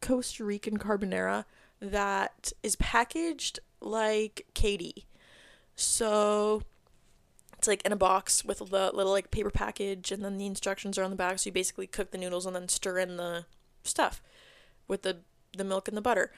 Costa 0.00 0.44
Rican 0.44 0.78
carbonara 0.78 1.44
that 1.92 2.52
is 2.62 2.76
packaged 2.76 3.60
like 3.80 4.46
KD. 4.54 5.04
So 5.76 6.62
it's 7.58 7.68
like 7.68 7.84
in 7.84 7.92
a 7.92 7.96
box 7.96 8.44
with 8.44 8.58
the 8.58 8.90
little 8.92 9.12
like 9.12 9.30
paper 9.30 9.50
package 9.50 10.12
and 10.12 10.24
then 10.24 10.38
the 10.38 10.46
instructions 10.46 10.98
are 10.98 11.02
on 11.02 11.10
the 11.10 11.16
back 11.16 11.38
so 11.38 11.48
you 11.48 11.52
basically 11.52 11.86
cook 11.86 12.10
the 12.10 12.18
noodles 12.18 12.46
and 12.46 12.54
then 12.54 12.68
stir 12.68 12.98
in 12.98 13.16
the 13.16 13.46
stuff 13.82 14.22
with 14.86 15.02
the 15.02 15.18
the 15.56 15.64
milk 15.64 15.88
and 15.88 15.96
the 15.96 16.02
butter. 16.02 16.30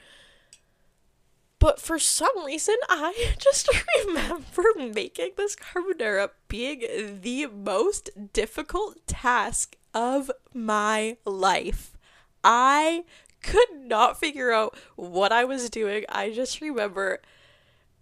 But 1.59 1.81
for 1.81 1.97
some 1.97 2.45
reason, 2.45 2.75
I 2.87 3.33
just 3.39 3.69
remember 4.05 4.63
making 4.77 5.31
this 5.37 5.55
carbonara 5.55 6.29
being 6.47 7.19
the 7.21 7.47
most 7.47 8.09
difficult 8.33 9.05
task 9.07 9.75
of 9.93 10.31
my 10.53 11.17
life. 11.25 11.97
I 12.43 13.03
could 13.41 13.69
not 13.73 14.19
figure 14.19 14.51
out 14.51 14.75
what 14.95 15.31
I 15.31 15.45
was 15.45 15.69
doing. 15.69 16.05
I 16.09 16.31
just 16.31 16.61
remember 16.61 17.19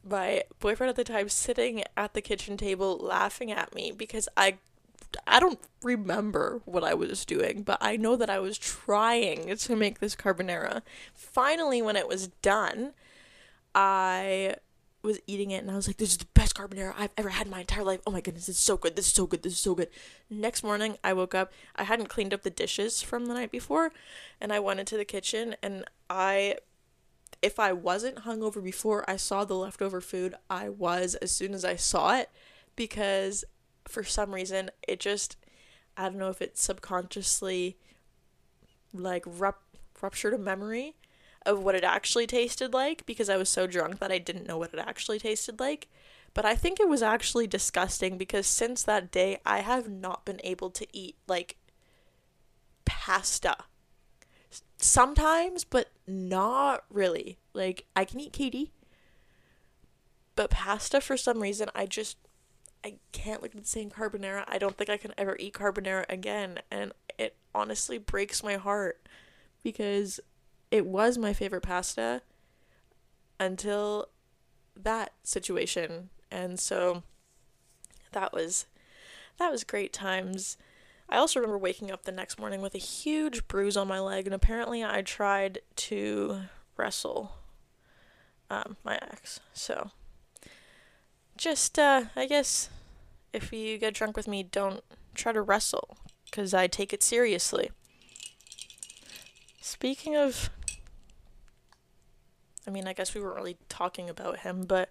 my 0.08 0.43
boyfriend 0.60 0.89
at 0.89 0.95
the 0.95 1.04
time 1.04 1.30
sitting 1.30 1.84
at 1.98 2.13
the 2.13 2.21
kitchen 2.21 2.58
table 2.58 2.98
laughing 2.98 3.52
at 3.52 3.74
me 3.74 3.91
because 3.91 4.30
I 4.38 4.58
I 5.28 5.39
don't 5.39 5.60
remember 5.82 6.62
what 6.65 6.84
I 6.84 6.93
was 6.93 7.26
doing, 7.26 7.63
but 7.63 7.78
I 7.80 7.95
know 7.95 8.15
that 8.17 8.30
I 8.30 8.39
was 8.39 8.58
trying 8.58 9.56
to 9.56 9.76
make 9.76 10.00
this 10.00 10.15
carbonara. 10.15 10.82
Finally 11.13 11.82
when 11.82 11.95
it 11.95 12.08
was 12.08 12.28
done, 12.41 12.93
I 13.74 14.56
was 15.06 15.20
eating 15.28 15.52
it 15.52 15.62
and 15.62 15.72
I 15.72 15.76
was 15.76 15.88
like, 15.88 15.98
this 15.98 16.12
is 16.12 16.18
the 16.18 16.28
best 16.34 16.56
carbonara 16.56 16.94
I've 16.98 17.12
ever 17.18 17.30
had 17.30 17.48
in 17.48 17.52
my 17.52 17.62
entire 17.62 17.84
life. 17.84 18.02
Oh 18.06 18.12
my 18.12 18.22
goodness, 18.22 18.50
it's 18.50 18.60
so 18.60 18.78
good. 18.78 18.96
This 18.96 19.08
is 19.08 19.13
so 19.13 19.26
good. 19.26 19.44
This 19.44 19.54
is 19.54 19.60
so 19.60 19.76
good. 19.76 19.89
Next 20.30 20.63
morning, 20.63 20.98
I 21.04 21.13
woke 21.13 21.36
up. 21.36 21.52
I 21.76 21.84
hadn't 21.84 22.10
cleaned 22.10 22.34
up 22.34 22.44
the 22.44 22.50
dishes 22.50 23.02
from 23.02 23.26
the 23.26 23.34
night 23.34 23.52
before 23.52 23.91
and 24.41 24.52
I 24.52 24.60
went 24.60 24.80
into 24.80 24.98
the 24.98 25.06
kitchen 25.06 25.56
and 25.62 25.86
I 26.10 26.58
if 27.41 27.60
I 27.60 27.74
wasn't 27.74 28.24
hungover 28.24 28.63
before 28.63 29.08
I 29.10 29.18
saw 29.18 29.46
the 29.46 29.56
leftover 29.56 30.02
food, 30.02 30.36
I 30.50 30.70
was 30.70 31.15
as 31.15 31.32
soon 31.32 31.54
as 31.54 31.63
I 31.63 31.76
saw 31.76 32.18
it 32.18 32.30
because 32.76 33.46
for 33.88 34.04
some 34.04 34.34
reason 34.34 34.72
it 34.88 35.00
just 35.00 35.38
I 35.98 36.04
don't 36.04 36.18
know 36.18 36.30
if 36.30 36.41
it 36.41 36.58
subconsciously 36.58 37.78
like 38.94 39.24
rup- 39.26 39.78
ruptured 40.02 40.34
a 40.34 40.38
memory 40.38 40.96
of 41.46 41.64
what 41.64 41.76
it 41.76 41.84
actually 41.84 42.28
tasted 42.28 42.74
like 42.74 43.06
because 43.06 43.30
I 43.30 43.38
was 43.38 43.50
so 43.50 43.68
drunk 43.68 44.00
that 44.00 44.12
I 44.12 44.18
didn't 44.18 44.48
know 44.48 44.58
what 44.58 44.74
it 44.74 44.80
actually 44.80 45.20
tasted 45.20 45.60
like. 45.60 45.88
But 46.34 46.46
I 46.46 46.56
think 46.56 46.80
it 46.80 46.90
was 46.90 47.02
actually 47.02 47.48
disgusting 47.48 48.18
because 48.18 48.46
since 48.46 48.84
that 48.84 49.12
day, 49.12 49.40
I 49.46 49.60
have 49.60 49.90
not 49.90 50.26
been 50.26 50.42
able 50.44 50.70
to 50.72 50.86
eat 50.92 51.16
like 51.28 51.56
pasta. 52.84 53.56
Sometimes, 54.78 55.64
but 55.64 55.92
not 56.06 56.84
really. 56.90 57.38
Like, 57.54 57.86
I 57.96 58.04
can 58.04 58.20
eat 58.20 58.34
KD, 58.34 58.72
but 60.36 60.50
pasta 60.50 61.00
for 61.00 61.16
some 61.16 61.42
reason, 61.42 61.70
I 61.74 61.86
just 61.86 62.18
I 62.84 62.96
can't 63.12 63.42
look 63.42 63.56
at 63.56 63.62
the 63.62 63.68
same 63.68 63.90
carbonara. 63.90 64.44
I 64.48 64.60
don't 64.60 64.78
think 64.78 64.92
I 64.92 64.98
can 64.98 65.14
ever 65.18 65.36
eat 65.40 65.54
carbonara 65.54 66.06
again, 66.08 66.60
and 66.70 66.92
it 67.18 67.36
honestly 67.56 67.98
breaks 67.98 68.44
my 68.44 68.58
heart 68.58 69.08
because 69.64 70.20
it 70.76 70.86
was 70.86 71.18
my 71.18 71.32
favorite 71.32 71.62
pasta 71.62 72.22
until 73.40 74.10
that 74.76 75.14
situation. 75.24 76.10
And 76.30 76.60
so 76.60 77.04
that 78.12 78.34
was 78.34 78.66
that 79.38 79.52
was 79.52 79.64
great 79.64 79.94
times. 79.94 80.58
I 81.08 81.18
also 81.18 81.40
remember 81.40 81.58
waking 81.58 81.92
up 81.92 82.04
the 82.04 82.12
next 82.12 82.38
morning 82.38 82.62
with 82.62 82.76
a 82.76 82.80
huge 82.80 83.48
bruise 83.48 83.78
on 83.78 83.88
my 83.88 84.00
leg, 84.00 84.26
and 84.26 84.34
apparently 84.34 84.84
I 84.84 85.02
tried 85.02 85.60
to 85.76 86.42
wrestle 86.76 87.34
um, 88.50 88.76
my 88.84 88.96
ex. 88.96 89.40
So, 89.54 89.92
just, 91.38 91.78
uh, 91.78 92.06
I 92.16 92.26
guess, 92.26 92.70
if 93.34 93.54
you 93.54 93.78
get 93.78 93.94
drunk 93.94 94.18
with 94.18 94.28
me, 94.28 94.42
don't 94.42 94.84
try 95.14 95.32
to 95.32 95.42
wrestle, 95.42 95.98
because 96.26 96.54
I 96.54 96.66
take 96.68 96.92
it 96.92 97.04
seriously. 97.04 97.70
Speaking 99.62 100.16
of 100.16 100.50
I 102.67 102.71
mean, 102.71 102.88
I 102.88 102.93
guess 102.93 103.13
we 103.13 103.21
weren't 103.21 103.36
really 103.36 103.58
talking 103.69 104.10
about 104.10 104.39
him, 104.39 104.65
but 104.65 104.89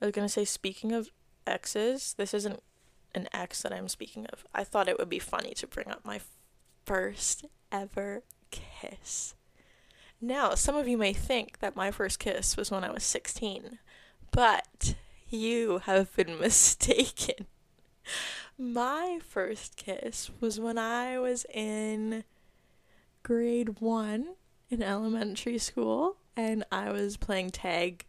I 0.00 0.06
was 0.06 0.12
gonna 0.12 0.28
say, 0.28 0.44
speaking 0.44 0.92
of 0.92 1.10
exes, 1.46 2.14
this 2.16 2.34
isn't 2.34 2.62
an 3.14 3.28
ex 3.32 3.62
that 3.62 3.72
I'm 3.72 3.88
speaking 3.88 4.26
of. 4.26 4.44
I 4.54 4.64
thought 4.64 4.88
it 4.88 4.98
would 4.98 5.08
be 5.08 5.18
funny 5.18 5.54
to 5.54 5.66
bring 5.66 5.90
up 5.90 6.04
my 6.04 6.20
first 6.84 7.46
ever 7.72 8.22
kiss. 8.50 9.34
Now, 10.20 10.54
some 10.54 10.76
of 10.76 10.88
you 10.88 10.98
may 10.98 11.12
think 11.12 11.60
that 11.60 11.76
my 11.76 11.90
first 11.90 12.18
kiss 12.18 12.56
was 12.56 12.70
when 12.70 12.82
I 12.82 12.90
was 12.90 13.04
16, 13.04 13.78
but 14.32 14.94
you 15.28 15.80
have 15.84 16.14
been 16.16 16.38
mistaken. 16.40 17.46
My 18.58 19.20
first 19.22 19.76
kiss 19.76 20.30
was 20.40 20.58
when 20.58 20.78
I 20.78 21.18
was 21.18 21.46
in 21.54 22.24
grade 23.22 23.80
one 23.80 24.34
in 24.70 24.82
elementary 24.82 25.58
school, 25.58 26.16
and 26.38 26.64
I 26.70 26.92
was 26.92 27.16
playing 27.16 27.50
tag 27.50 28.06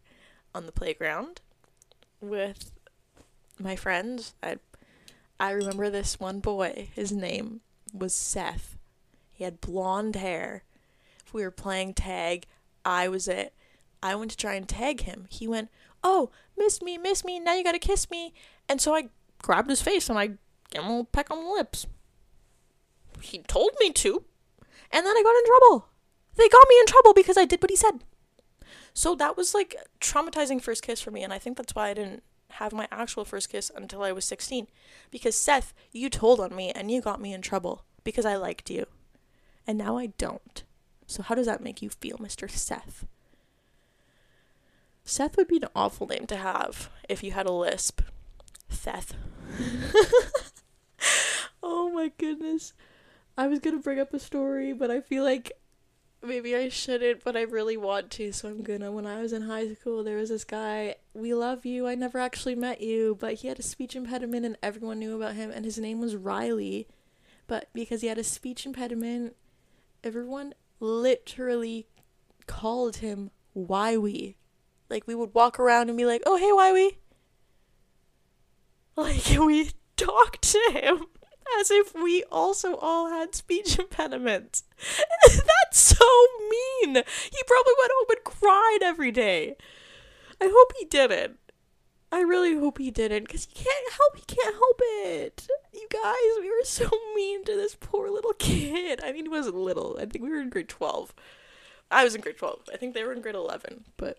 on 0.54 0.64
the 0.64 0.72
playground 0.72 1.40
with 2.20 2.70
my 3.58 3.74
friends. 3.74 4.34
I 4.40 4.58
I 5.40 5.50
remember 5.50 5.90
this 5.90 6.20
one 6.20 6.38
boy. 6.38 6.90
His 6.94 7.10
name 7.10 7.60
was 7.92 8.14
Seth. 8.14 8.76
He 9.32 9.42
had 9.42 9.60
blonde 9.60 10.14
hair. 10.14 10.62
We 11.32 11.42
were 11.42 11.50
playing 11.50 11.94
tag. 11.94 12.46
I 12.84 13.08
was 13.08 13.26
it. 13.26 13.52
I 14.00 14.14
went 14.14 14.30
to 14.30 14.36
try 14.36 14.54
and 14.54 14.68
tag 14.68 15.02
him. 15.02 15.26
He 15.28 15.48
went, 15.48 15.68
"Oh, 16.04 16.30
miss 16.56 16.80
me, 16.80 16.98
miss 16.98 17.24
me. 17.24 17.40
Now 17.40 17.54
you 17.54 17.64
gotta 17.64 17.80
kiss 17.80 18.10
me." 18.10 18.32
And 18.68 18.80
so 18.80 18.94
I 18.94 19.08
grabbed 19.42 19.70
his 19.70 19.82
face 19.82 20.08
and 20.08 20.16
I 20.16 20.26
gave 20.70 20.82
him 20.82 20.84
a 20.84 20.88
little 20.88 21.04
peck 21.04 21.32
on 21.32 21.42
the 21.42 21.50
lips. 21.50 21.88
He 23.20 23.40
told 23.40 23.72
me 23.80 23.90
to, 23.90 24.24
and 24.92 25.04
then 25.04 25.16
I 25.16 25.22
got 25.24 25.36
in 25.36 25.46
trouble. 25.46 25.88
They 26.36 26.48
got 26.48 26.68
me 26.68 26.78
in 26.78 26.86
trouble 26.86 27.12
because 27.12 27.36
I 27.36 27.44
did 27.44 27.60
what 27.60 27.70
he 27.70 27.76
said. 27.76 28.04
So 28.94 29.14
that 29.16 29.36
was 29.36 29.54
like 29.54 29.76
traumatizing 30.00 30.60
first 30.60 30.82
kiss 30.82 31.00
for 31.00 31.10
me, 31.10 31.22
and 31.22 31.32
I 31.32 31.38
think 31.38 31.56
that's 31.56 31.74
why 31.74 31.90
I 31.90 31.94
didn't 31.94 32.22
have 32.54 32.72
my 32.72 32.88
actual 32.90 33.24
first 33.24 33.48
kiss 33.48 33.70
until 33.74 34.02
I 34.02 34.12
was 34.12 34.24
16. 34.24 34.66
Because 35.10 35.36
Seth, 35.36 35.72
you 35.92 36.10
told 36.10 36.40
on 36.40 36.54
me 36.54 36.70
and 36.70 36.90
you 36.90 37.00
got 37.00 37.20
me 37.20 37.32
in 37.32 37.42
trouble 37.42 37.84
because 38.04 38.26
I 38.26 38.36
liked 38.36 38.70
you. 38.70 38.86
And 39.66 39.78
now 39.78 39.96
I 39.96 40.06
don't. 40.18 40.64
So 41.06 41.22
how 41.22 41.34
does 41.34 41.46
that 41.46 41.62
make 41.62 41.82
you 41.82 41.90
feel, 41.90 42.18
Mr. 42.18 42.50
Seth? 42.50 43.06
Seth 45.04 45.36
would 45.36 45.48
be 45.48 45.56
an 45.56 45.68
awful 45.74 46.06
name 46.06 46.26
to 46.26 46.36
have 46.36 46.90
if 47.08 47.22
you 47.22 47.32
had 47.32 47.46
a 47.46 47.52
lisp. 47.52 48.02
Seth. 48.68 49.14
oh 51.62 51.90
my 51.90 52.12
goodness. 52.18 52.72
I 53.36 53.46
was 53.46 53.58
gonna 53.58 53.78
bring 53.78 53.98
up 53.98 54.14
a 54.14 54.18
story, 54.18 54.72
but 54.72 54.90
I 54.90 55.00
feel 55.00 55.24
like 55.24 55.52
maybe 56.22 56.54
I 56.54 56.68
shouldn't, 56.68 57.24
but 57.24 57.36
I 57.36 57.42
really 57.42 57.76
want 57.76 58.10
to, 58.12 58.32
so 58.32 58.48
I'm 58.48 58.62
gonna. 58.62 58.92
When 58.92 59.06
I 59.06 59.20
was 59.20 59.32
in 59.32 59.42
high 59.42 59.72
school, 59.74 60.04
there 60.04 60.16
was 60.16 60.28
this 60.28 60.44
guy, 60.44 60.96
we 61.14 61.34
love 61.34 61.64
you, 61.64 61.86
I 61.86 61.94
never 61.94 62.18
actually 62.18 62.54
met 62.54 62.80
you, 62.80 63.16
but 63.18 63.34
he 63.34 63.48
had 63.48 63.58
a 63.58 63.62
speech 63.62 63.96
impediment 63.96 64.44
and 64.44 64.56
everyone 64.62 64.98
knew 64.98 65.16
about 65.16 65.34
him, 65.34 65.50
and 65.50 65.64
his 65.64 65.78
name 65.78 66.00
was 66.00 66.16
Riley. 66.16 66.88
But 67.46 67.68
because 67.72 68.00
he 68.00 68.06
had 68.06 68.18
a 68.18 68.24
speech 68.24 68.64
impediment, 68.66 69.34
everyone 70.04 70.54
literally 70.78 71.88
called 72.46 72.96
him 72.96 73.30
Wywee. 73.56 74.36
Like, 74.88 75.06
we 75.06 75.14
would 75.14 75.34
walk 75.34 75.58
around 75.58 75.88
and 75.88 75.98
be 75.98 76.06
like, 76.06 76.22
oh, 76.26 76.36
hey, 76.36 76.52
Why 76.52 76.72
Wywee. 76.72 76.96
Like, 78.96 79.40
we 79.46 79.70
talked 79.96 80.42
to 80.42 80.70
him 80.72 81.06
as 81.58 81.70
if 81.70 81.94
we 81.94 82.24
also 82.30 82.76
all 82.76 83.10
had 83.10 83.34
speech 83.34 83.78
impediments. 83.80 84.64
That's 85.22 85.78
so 85.78 86.06
mean. 86.50 86.94
He 86.94 87.42
probably 87.46 87.74
went 87.78 87.92
home 87.94 88.06
and 88.10 88.24
cried 88.24 88.78
every 88.82 89.10
day. 89.10 89.56
I 90.40 90.50
hope 90.52 90.72
he 90.78 90.84
didn't. 90.86 91.38
I 92.12 92.22
really 92.22 92.56
hope 92.56 92.78
he 92.78 92.90
didn't, 92.90 93.24
because 93.24 93.44
he 93.44 93.54
can't 93.54 93.92
help. 93.92 94.16
He 94.16 94.34
can't 94.34 94.54
help 94.54 94.80
it. 94.82 95.46
You 95.72 95.86
guys, 95.90 96.40
we 96.40 96.50
were 96.50 96.64
so 96.64 96.90
mean 97.14 97.44
to 97.44 97.54
this 97.54 97.76
poor 97.78 98.10
little 98.10 98.32
kid. 98.32 99.00
I 99.04 99.12
mean, 99.12 99.26
he 99.26 99.28
wasn't 99.28 99.56
little. 99.56 99.96
I 100.00 100.06
think 100.06 100.24
we 100.24 100.30
were 100.30 100.40
in 100.40 100.50
grade 100.50 100.68
twelve. 100.68 101.14
I 101.90 102.02
was 102.02 102.14
in 102.14 102.20
grade 102.20 102.38
twelve. 102.38 102.62
I 102.72 102.76
think 102.76 102.94
they 102.94 103.04
were 103.04 103.12
in 103.12 103.20
grade 103.20 103.36
eleven. 103.36 103.84
But 103.96 104.18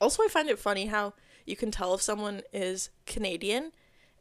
also, 0.00 0.24
I 0.24 0.28
find 0.28 0.48
it 0.48 0.58
funny 0.58 0.86
how 0.86 1.14
you 1.46 1.54
can 1.54 1.70
tell 1.70 1.94
if 1.94 2.02
someone 2.02 2.42
is 2.52 2.90
Canadian 3.06 3.72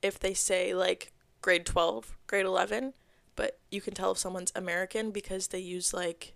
if 0.01 0.19
they 0.19 0.33
say 0.33 0.73
like 0.73 1.11
grade 1.47 1.65
12, 1.65 2.17
grade 2.27 2.45
11, 2.45 2.91
but 3.37 3.57
you 3.71 3.79
can 3.79 3.93
tell 3.93 4.11
if 4.11 4.17
someone's 4.17 4.51
American 4.53 5.11
because 5.11 5.47
they 5.47 5.59
use 5.59 5.93
like 5.93 6.33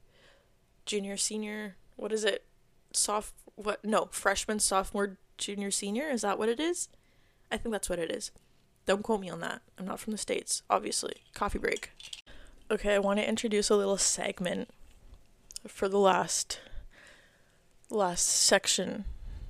junior, 0.85 1.17
senior, 1.17 1.75
what 1.97 2.13
is 2.13 2.23
it? 2.23 2.45
Soft 2.93 3.33
what 3.55 3.83
no, 3.83 4.07
freshman, 4.11 4.57
sophomore, 4.59 5.17
junior, 5.37 5.69
senior, 5.69 6.07
is 6.09 6.21
that 6.21 6.39
what 6.39 6.47
it 6.47 6.61
is? 6.61 6.87
I 7.51 7.57
think 7.57 7.73
that's 7.73 7.89
what 7.89 7.99
it 7.99 8.09
is. 8.09 8.31
Don't 8.85 9.03
quote 9.03 9.19
me 9.19 9.29
on 9.29 9.41
that. 9.41 9.61
I'm 9.77 9.85
not 9.85 9.99
from 9.99 10.11
the 10.11 10.17
states, 10.17 10.63
obviously. 10.69 11.15
Coffee 11.33 11.59
break. 11.59 11.91
Okay, 12.71 12.95
I 12.95 12.99
want 12.99 13.19
to 13.19 13.27
introduce 13.27 13.69
a 13.69 13.75
little 13.75 13.97
segment 13.97 14.69
for 15.67 15.89
the 15.89 15.99
last 15.99 16.61
last 17.89 18.25
section 18.25 19.03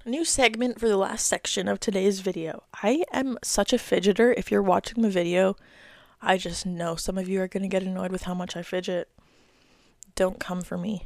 new 0.05 0.25
segment 0.25 0.79
for 0.79 0.87
the 0.87 0.97
last 0.97 1.27
section 1.27 1.67
of 1.67 1.79
today's 1.79 2.19
video. 2.21 2.63
I 2.81 3.03
am 3.11 3.37
such 3.43 3.73
a 3.73 3.77
fidgeter. 3.77 4.33
If 4.35 4.51
you're 4.51 4.61
watching 4.61 5.01
the 5.01 5.09
video, 5.09 5.55
I 6.21 6.37
just 6.37 6.65
know 6.65 6.95
some 6.95 7.17
of 7.17 7.27
you 7.27 7.41
are 7.41 7.47
going 7.47 7.63
to 7.63 7.69
get 7.69 7.83
annoyed 7.83 8.11
with 8.11 8.23
how 8.23 8.33
much 8.33 8.55
I 8.55 8.61
fidget. 8.61 9.09
Don't 10.15 10.39
come 10.39 10.61
for 10.61 10.77
me. 10.77 11.05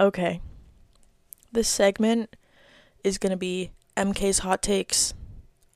Okay. 0.00 0.40
This 1.52 1.68
segment 1.68 2.36
is 3.04 3.18
going 3.18 3.30
to 3.30 3.36
be 3.36 3.70
MK's 3.96 4.40
hot 4.40 4.62
takes. 4.62 5.14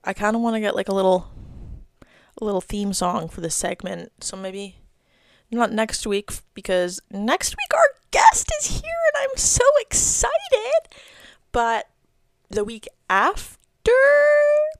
I 0.05 0.13
kind 0.13 0.37
of 0.37 0.43
want 0.43 0.55
to 0.57 0.61
get 0.61 0.75
like 0.75 0.89
a 0.89 0.95
little 0.95 1.29
a 2.41 2.45
little 2.45 2.61
theme 2.61 2.93
song 2.93 3.29
for 3.29 3.41
this 3.41 3.55
segment. 3.55 4.11
So 4.21 4.37
maybe 4.37 4.77
not 5.51 5.71
next 5.71 6.07
week 6.07 6.31
because 6.55 7.01
next 7.11 7.51
week 7.51 7.75
our 7.75 7.89
guest 8.11 8.51
is 8.61 8.81
here 8.81 8.83
and 9.15 9.31
I'm 9.31 9.37
so 9.37 9.65
excited. 9.81 10.33
But 11.53 11.89
the 12.49 12.65
week 12.65 12.89
after, 13.09 13.59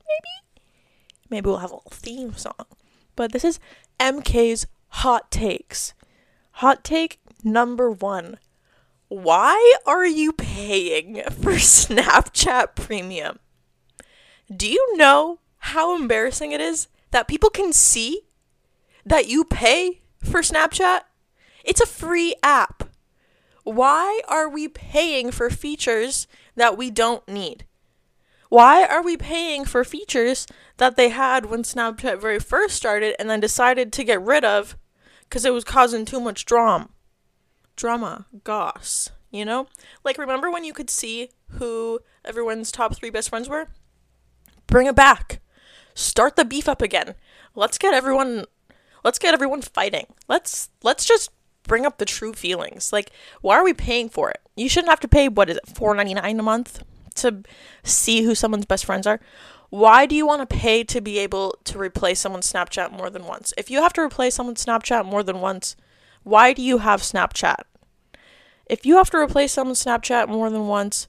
maybe? 0.09 0.61
Maybe 1.29 1.47
we'll 1.47 1.59
have 1.59 1.73
a 1.73 1.91
theme 1.91 2.35
song. 2.35 2.67
But 3.15 3.33
this 3.33 3.45
is 3.45 3.61
MK's 4.01 4.67
Hot 4.89 5.31
Takes. 5.31 5.95
Hot 6.57 6.85
take 6.85 7.19
number 7.43 7.91
one 7.91 8.39
Why 9.09 9.77
are 9.87 10.07
you 10.07 10.33
paying 10.33 11.23
for 11.31 11.53
Snapchat 11.55 12.75
Premium? 12.75 13.39
Do 14.55 14.69
you 14.69 14.97
know 14.97 15.39
how 15.59 15.97
embarrassing 15.97 16.53
it 16.53 16.61
is 16.61 16.89
that 17.11 17.29
people 17.29 17.51
can 17.51 17.73
see 17.73 18.23
that 19.07 19.29
you 19.29 19.45
pay 19.45 20.03
for 20.23 20.41
Snapchat? 20.41 21.03
It's 21.65 21.81
a 21.81 21.87
free 21.87 22.35
app. 22.43 22.91
Why 23.65 24.21
are 24.29 24.49
we 24.49 24.69
paying 24.69 25.31
for 25.31 25.49
features 25.49 26.27
that 26.57 26.77
we 26.77 26.91
don't 26.91 27.27
need? 27.29 27.67
Why 28.49 28.85
are 28.85 29.03
we 29.03 29.17
paying 29.17 29.65
for 29.65 29.83
features 29.83 30.47
that 30.77 30.97
they 30.97 31.09
had 31.09 31.47
when 31.47 31.63
Snapchat 31.63 32.21
very 32.21 32.39
first 32.39 32.77
started 32.77 33.15
and 33.19 33.31
then 33.31 33.41
decided 33.41 33.93
to 33.93 34.05
get 34.05 34.21
rid 34.21 34.45
of 34.45 34.77
because 35.23 35.47
it 35.47 35.55
was 35.55 35.65
causing 35.65 36.05
too 36.05 36.21
much 36.21 36.45
drama? 36.45 36.91
Drama, 37.77 38.27
goss, 38.45 39.11
you 39.31 39.47
know? 39.47 39.69
Like, 40.05 40.19
remember 40.19 40.51
when 40.51 40.65
you 40.65 40.75
could 40.75 40.91
see 40.91 41.31
who 41.53 42.01
everyone's 42.25 42.71
top 42.71 42.95
three 42.95 43.09
best 43.09 43.31
friends 43.31 43.49
were? 43.49 43.69
Bring 44.67 44.87
it 44.87 44.95
back. 44.95 45.41
Start 45.95 46.37
the 46.37 46.45
beef 46.45 46.69
up 46.69 46.83
again. 46.83 47.15
Let's 47.55 47.79
get 47.79 47.95
everyone 47.95 48.45
let's 49.03 49.19
get 49.19 49.33
everyone 49.33 49.63
fighting. 49.63 50.07
Let's 50.29 50.69
let's 50.83 51.07
just 51.07 51.31
bring 51.63 51.87
up 51.87 51.97
the 51.97 52.05
true 52.05 52.35
feelings. 52.35 52.93
Like, 52.93 53.11
why 53.41 53.57
are 53.57 53.65
we 53.65 53.73
paying 53.73 54.11
for 54.11 54.31
it? 54.31 54.42
You 54.57 54.69
shouldn't 54.69 54.91
have 54.91 55.01
to 55.01 55.09
pay 55.09 55.29
what 55.29 55.49
is 55.49 55.57
it, 55.57 55.67
four 55.67 55.95
ninety 55.95 56.15
nine 56.15 56.39
a 56.39 56.43
month 56.43 56.83
to 57.17 57.43
see 57.83 58.23
who 58.23 58.35
someone's 58.35 58.67
best 58.67 58.85
friends 58.85 59.07
are. 59.07 59.21
Why 59.71 60.05
do 60.05 60.15
you 60.15 60.27
want 60.27 60.49
to 60.49 60.57
pay 60.57 60.85
to 60.85 61.01
be 61.01 61.19
able 61.19 61.57
to 61.65 61.79
replace 61.79 62.21
someone's 62.21 62.53
Snapchat 62.53 62.93
more 62.93 63.09
than 63.09 63.25
once? 63.25 63.55
If 63.57 63.71
you 63.71 63.81
have 63.81 63.95
to 63.95 64.03
replace 64.03 64.35
someone's 64.35 64.65
Snapchat 64.65 65.07
more 65.07 65.23
than 65.23 65.41
once, 65.41 65.77
why 66.25 66.53
do 66.53 66.61
you 66.61 66.79
have 66.79 67.01
Snapchat? 67.01 67.63
If 68.67 68.85
you 68.85 68.97
have 68.97 69.11
to 69.11 69.19
replace 69.19 69.53
someone's 69.53 69.83
Snapchat 69.83 70.29
more 70.29 70.51
than 70.51 70.67
once, 70.67 71.09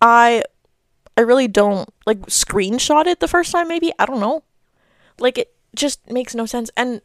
I 0.00 0.42
I 1.16 1.20
really 1.20 1.48
don't 1.48 1.88
like 2.06 2.20
screenshot 2.26 3.06
it 3.06 3.20
the 3.20 3.28
first 3.28 3.52
time 3.52 3.68
maybe. 3.68 3.92
I 3.98 4.06
don't 4.06 4.20
know. 4.20 4.42
Like 5.18 5.36
it 5.36 5.54
just 5.74 6.10
makes 6.10 6.34
no 6.34 6.46
sense 6.46 6.70
and 6.76 7.02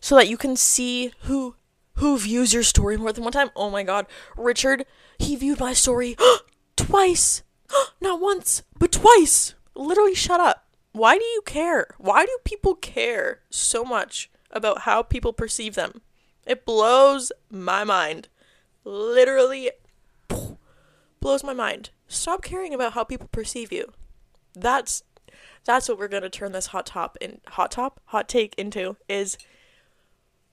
so 0.00 0.14
that 0.16 0.28
you 0.28 0.38
can 0.38 0.56
see 0.56 1.12
who 1.22 1.54
who 1.94 2.18
views 2.18 2.52
your 2.52 2.62
story 2.62 2.96
more 2.96 3.12
than 3.12 3.24
one 3.24 3.32
time. 3.32 3.50
Oh 3.54 3.70
my 3.70 3.82
god, 3.82 4.06
Richard, 4.36 4.86
he 5.18 5.36
viewed 5.36 5.60
my 5.60 5.72
story 5.72 6.16
twice. 6.76 7.42
Not 8.00 8.20
once, 8.20 8.62
but 8.78 8.92
twice. 8.92 9.54
Literally 9.74 10.14
shut 10.14 10.40
up. 10.40 10.66
Why 10.92 11.18
do 11.18 11.24
you 11.24 11.42
care? 11.44 11.94
Why 11.98 12.26
do 12.26 12.36
people 12.44 12.74
care 12.74 13.40
so 13.50 13.84
much 13.84 14.30
about 14.50 14.80
how 14.80 15.02
people 15.02 15.32
perceive 15.32 15.74
them? 15.74 16.00
It 16.46 16.64
blows 16.64 17.30
my 17.50 17.84
mind. 17.84 18.28
Literally 18.84 19.70
blows 21.20 21.44
my 21.44 21.54
mind. 21.54 21.90
Stop 22.08 22.42
caring 22.42 22.74
about 22.74 22.94
how 22.94 23.04
people 23.04 23.28
perceive 23.30 23.72
you. 23.72 23.92
That's 24.54 25.04
that's 25.64 25.88
what 25.88 25.98
we're 25.98 26.08
going 26.08 26.22
to 26.22 26.30
turn 26.30 26.52
this 26.52 26.66
hot 26.66 26.86
top 26.86 27.16
in 27.20 27.40
hot 27.48 27.70
top 27.70 28.00
hot 28.06 28.28
take 28.28 28.54
into 28.56 28.96
is 29.08 29.38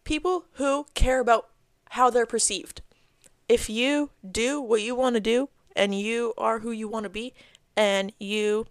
people 0.07 0.45
who 0.53 0.85
care 0.95 1.19
about 1.19 1.49
how 1.91 2.09
they're 2.09 2.25
perceived. 2.25 2.81
If 3.49 3.69
you 3.69 4.11
do 4.29 4.61
what 4.61 4.81
you 4.81 4.95
want 4.95 5.15
to 5.15 5.19
do 5.19 5.49
and 5.75 5.93
you 5.93 6.33
are 6.37 6.59
who 6.59 6.71
you 6.71 6.87
want 6.87 7.03
to 7.03 7.09
be, 7.09 7.33
and 7.75 8.11
you 8.19 8.65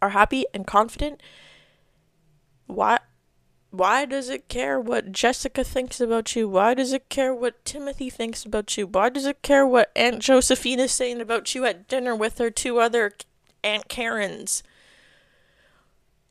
are 0.00 0.10
happy 0.10 0.44
and 0.54 0.66
confident, 0.66 1.22
why 2.66 2.98
why 3.70 4.04
does 4.04 4.28
it 4.28 4.48
care 4.48 4.78
what 4.80 5.12
Jessica 5.12 5.64
thinks 5.64 6.00
about 6.00 6.36
you? 6.36 6.48
Why 6.48 6.74
does 6.74 6.92
it 6.92 7.08
care 7.08 7.34
what 7.34 7.64
Timothy 7.64 8.08
thinks 8.08 8.44
about 8.44 8.76
you? 8.76 8.86
Why 8.86 9.08
does 9.08 9.26
it 9.26 9.42
care 9.42 9.66
what 9.66 9.90
Aunt 9.96 10.20
Josephine 10.20 10.80
is 10.80 10.92
saying 10.92 11.20
about 11.20 11.54
you 11.54 11.64
at 11.64 11.88
dinner 11.88 12.14
with 12.14 12.38
her 12.38 12.50
two 12.50 12.78
other 12.78 13.12
Aunt 13.64 13.88
Karens? 13.88 14.62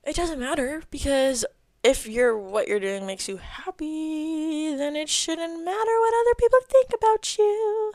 It 0.04 0.16
doesn't 0.16 0.40
matter 0.40 0.84
because 0.90 1.46
if 1.86 2.08
you're 2.08 2.36
what 2.36 2.68
you're 2.68 2.80
doing 2.80 3.06
makes 3.06 3.30
you 3.30 3.38
happy, 3.38 4.76
then 4.76 4.96
it 4.96 5.08
shouldn't 5.08 5.64
matter 5.64 6.00
what 6.00 6.14
other 6.20 6.36
people 6.36 6.60
think 6.68 6.90
about 6.96 7.38
you. 7.38 7.94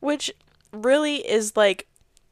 Which 0.00 0.30
really 0.70 1.26
is 1.26 1.56
like 1.56 1.86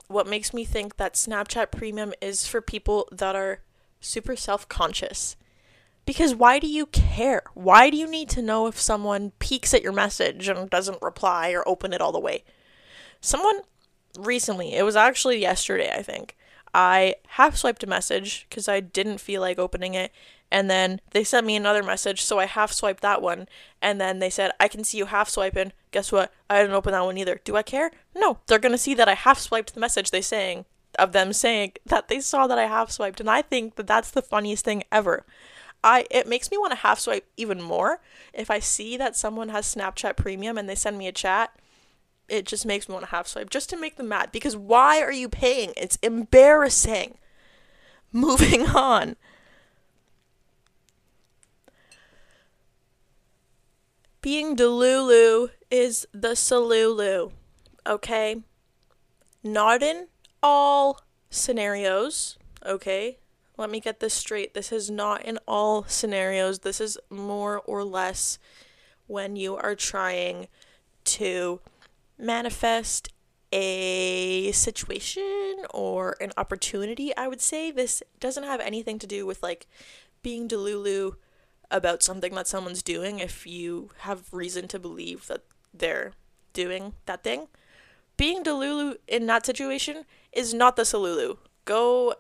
what 0.09 0.27
makes 0.27 0.53
me 0.53 0.67
think 0.67 0.99
that 0.99 1.15
Snapchat 1.15 1.71
Premium 1.71 2.13
is 2.21 2.47
for 2.47 2.61
people 2.61 3.09
that 3.11 3.35
are 3.35 3.61
super 4.01 4.37
self 4.37 4.69
conscious. 4.69 5.37
Because 6.05 6.35
why 6.35 6.59
do 6.59 6.67
you 6.67 6.85
care? 6.85 7.43
Why 7.55 7.89
do 7.89 7.97
you 7.97 8.07
need 8.07 8.29
to 8.31 8.43
know 8.43 8.67
if 8.67 8.79
someone 8.79 9.33
peeks 9.39 9.73
at 9.73 9.83
your 9.83 9.93
message 9.93 10.49
and 10.49 10.69
doesn't 10.69 11.01
reply 11.01 11.53
or 11.53 11.67
open 11.67 11.95
it 11.95 12.03
all 12.03 12.13
the 12.13 12.21
way? 12.21 12.45
Someone 13.23 13.61
recently, 14.19 14.75
it 14.75 14.83
was 14.83 14.97
actually 14.97 15.41
yesterday, 15.41 15.91
I 15.97 16.03
think, 16.03 16.37
I 16.75 17.15
half 17.29 17.57
swiped 17.57 17.85
a 17.85 17.87
message 17.87 18.47
because 18.49 18.69
I 18.69 18.81
didn't 18.81 19.19
feel 19.19 19.41
like 19.41 19.59
opening 19.59 19.95
it. 19.95 20.13
And 20.51 20.69
then 20.69 21.01
they 21.13 21.25
sent 21.25 21.47
me 21.47 21.57
another 21.57 21.83
message, 21.83 22.23
so 22.23 22.39
I 22.39 22.47
half 22.47 22.73
swiped 22.73 23.03
that 23.03 23.23
one. 23.23 23.49
And 23.81 24.01
then 24.01 24.19
they 24.19 24.31
said, 24.31 24.53
I 24.61 24.69
can 24.69 24.85
see 24.85 24.99
you 24.99 25.07
half 25.07 25.29
swiping. 25.29 25.73
Guess 25.91 26.13
what? 26.13 26.33
I 26.51 26.61
didn't 26.61 26.77
open 26.77 26.93
that 26.93 27.05
one 27.05 27.17
either. 27.17 27.41
Do 27.45 27.57
I 27.57 27.63
care? 27.63 27.91
No. 28.15 28.39
They're 28.47 28.59
going 28.59 28.73
to 28.73 28.79
see 28.79 28.95
that 28.95 29.09
I 29.09 29.15
half 29.15 29.39
swiped 29.39 29.75
the 29.75 29.81
message 29.81 30.11
they 30.11 30.21
saying 30.21 30.65
of 30.99 31.13
them 31.13 31.33
saying 31.33 31.73
that 31.87 32.09
they 32.09 32.21
saw 32.21 32.47
that 32.47 32.59
I 32.59 32.67
half 32.67 32.91
swiped. 32.91 33.21
And 33.21 33.31
I 33.31 33.43
think 33.43 33.77
that 33.77 33.87
that's 33.87 34.11
the 34.11 34.23
funniest 34.23 34.65
thing 34.65 34.85
ever. 34.93 35.25
I 35.83 36.07
it 36.11 36.27
makes 36.27 36.51
me 36.51 36.57
want 36.57 36.73
to 36.73 36.79
half 36.79 36.99
swipe 36.99 37.27
even 37.37 37.61
more 37.61 38.01
if 38.33 38.51
I 38.51 38.59
see 38.59 38.97
that 38.97 39.17
someone 39.17 39.51
has 39.51 39.73
Snapchat 39.73 40.17
Premium 40.17 40.57
and 40.57 40.67
they 40.67 40.75
send 40.75 40.97
me 40.97 41.07
a 41.07 41.13
chat 41.13 41.55
it 42.29 42.47
just 42.47 42.65
makes 42.67 42.89
me 42.89 42.95
want 42.95 43.05
to 43.05 43.11
half 43.11 43.27
swipe 43.27 43.51
just 43.51 43.71
to 43.71 43.77
make 43.77 43.97
them 43.97 44.09
mad 44.09 44.33
because 44.33 44.57
why 44.57 45.01
are 45.01 45.13
you 45.13 45.29
paying? 45.29 45.73
It's 45.77 45.97
embarrassing. 45.97 47.19
Moving 48.13 48.67
on. 48.69 49.17
Being 54.23 54.57
Delulu 54.57 55.51
is 55.71 56.07
the 56.13 56.29
Solulu, 56.29 57.33
okay? 57.87 58.43
Not 59.43 59.83
in 59.83 60.07
all 60.43 61.01
scenarios, 61.29 62.39
okay? 62.65 63.19
Let 63.59 63.71
me 63.71 63.81
get 63.81 64.01
this 64.01 64.15
straight. 64.15 64.55
This 64.55 64.73
is 64.73 64.91
not 64.91 65.25
in 65.25 65.39
all 65.47 65.85
scenarios. 65.85 66.61
This 66.61 66.81
is 66.81 66.99
more 67.11 67.61
or 67.61 67.85
less 67.85 68.39
when 69.07 69.37
you 69.37 69.57
are 69.57 69.75
trying 69.75 70.49
to 71.05 71.61
manifest 72.19 73.09
a 73.53 74.51
situation 74.53 75.65
or 75.71 76.17
an 76.21 76.33
opportunity, 76.37 77.17
I 77.17 77.29
would 77.29 77.41
say. 77.41 77.71
This 77.71 78.03
doesn't 78.19 78.45
have 78.45 78.61
anything 78.61 78.99
to 78.99 79.07
do 79.07 79.27
with 79.27 79.43
like 79.43 79.67
being 80.23 80.49
delulu 80.49 81.17
about 81.71 82.03
something 82.03 82.35
that 82.35 82.49
someone's 82.49 82.83
doing 82.83 83.19
if 83.19 83.47
you 83.47 83.91
have 83.99 84.33
reason 84.33 84.69
to 84.69 84.79
believe 84.79 85.27
that 85.29 85.43
they're 85.73 86.13
doing 86.53 86.95
that 87.07 87.23
thing. 87.23 87.49
Being 88.17 88.43
delulu 88.45 88.97
in 89.09 89.27
that 89.27 89.47
situation 89.47 90.05
is 90.33 90.55
not 90.55 90.77
the 90.77 90.83
solulu. 90.83 91.39
Go 91.65 92.15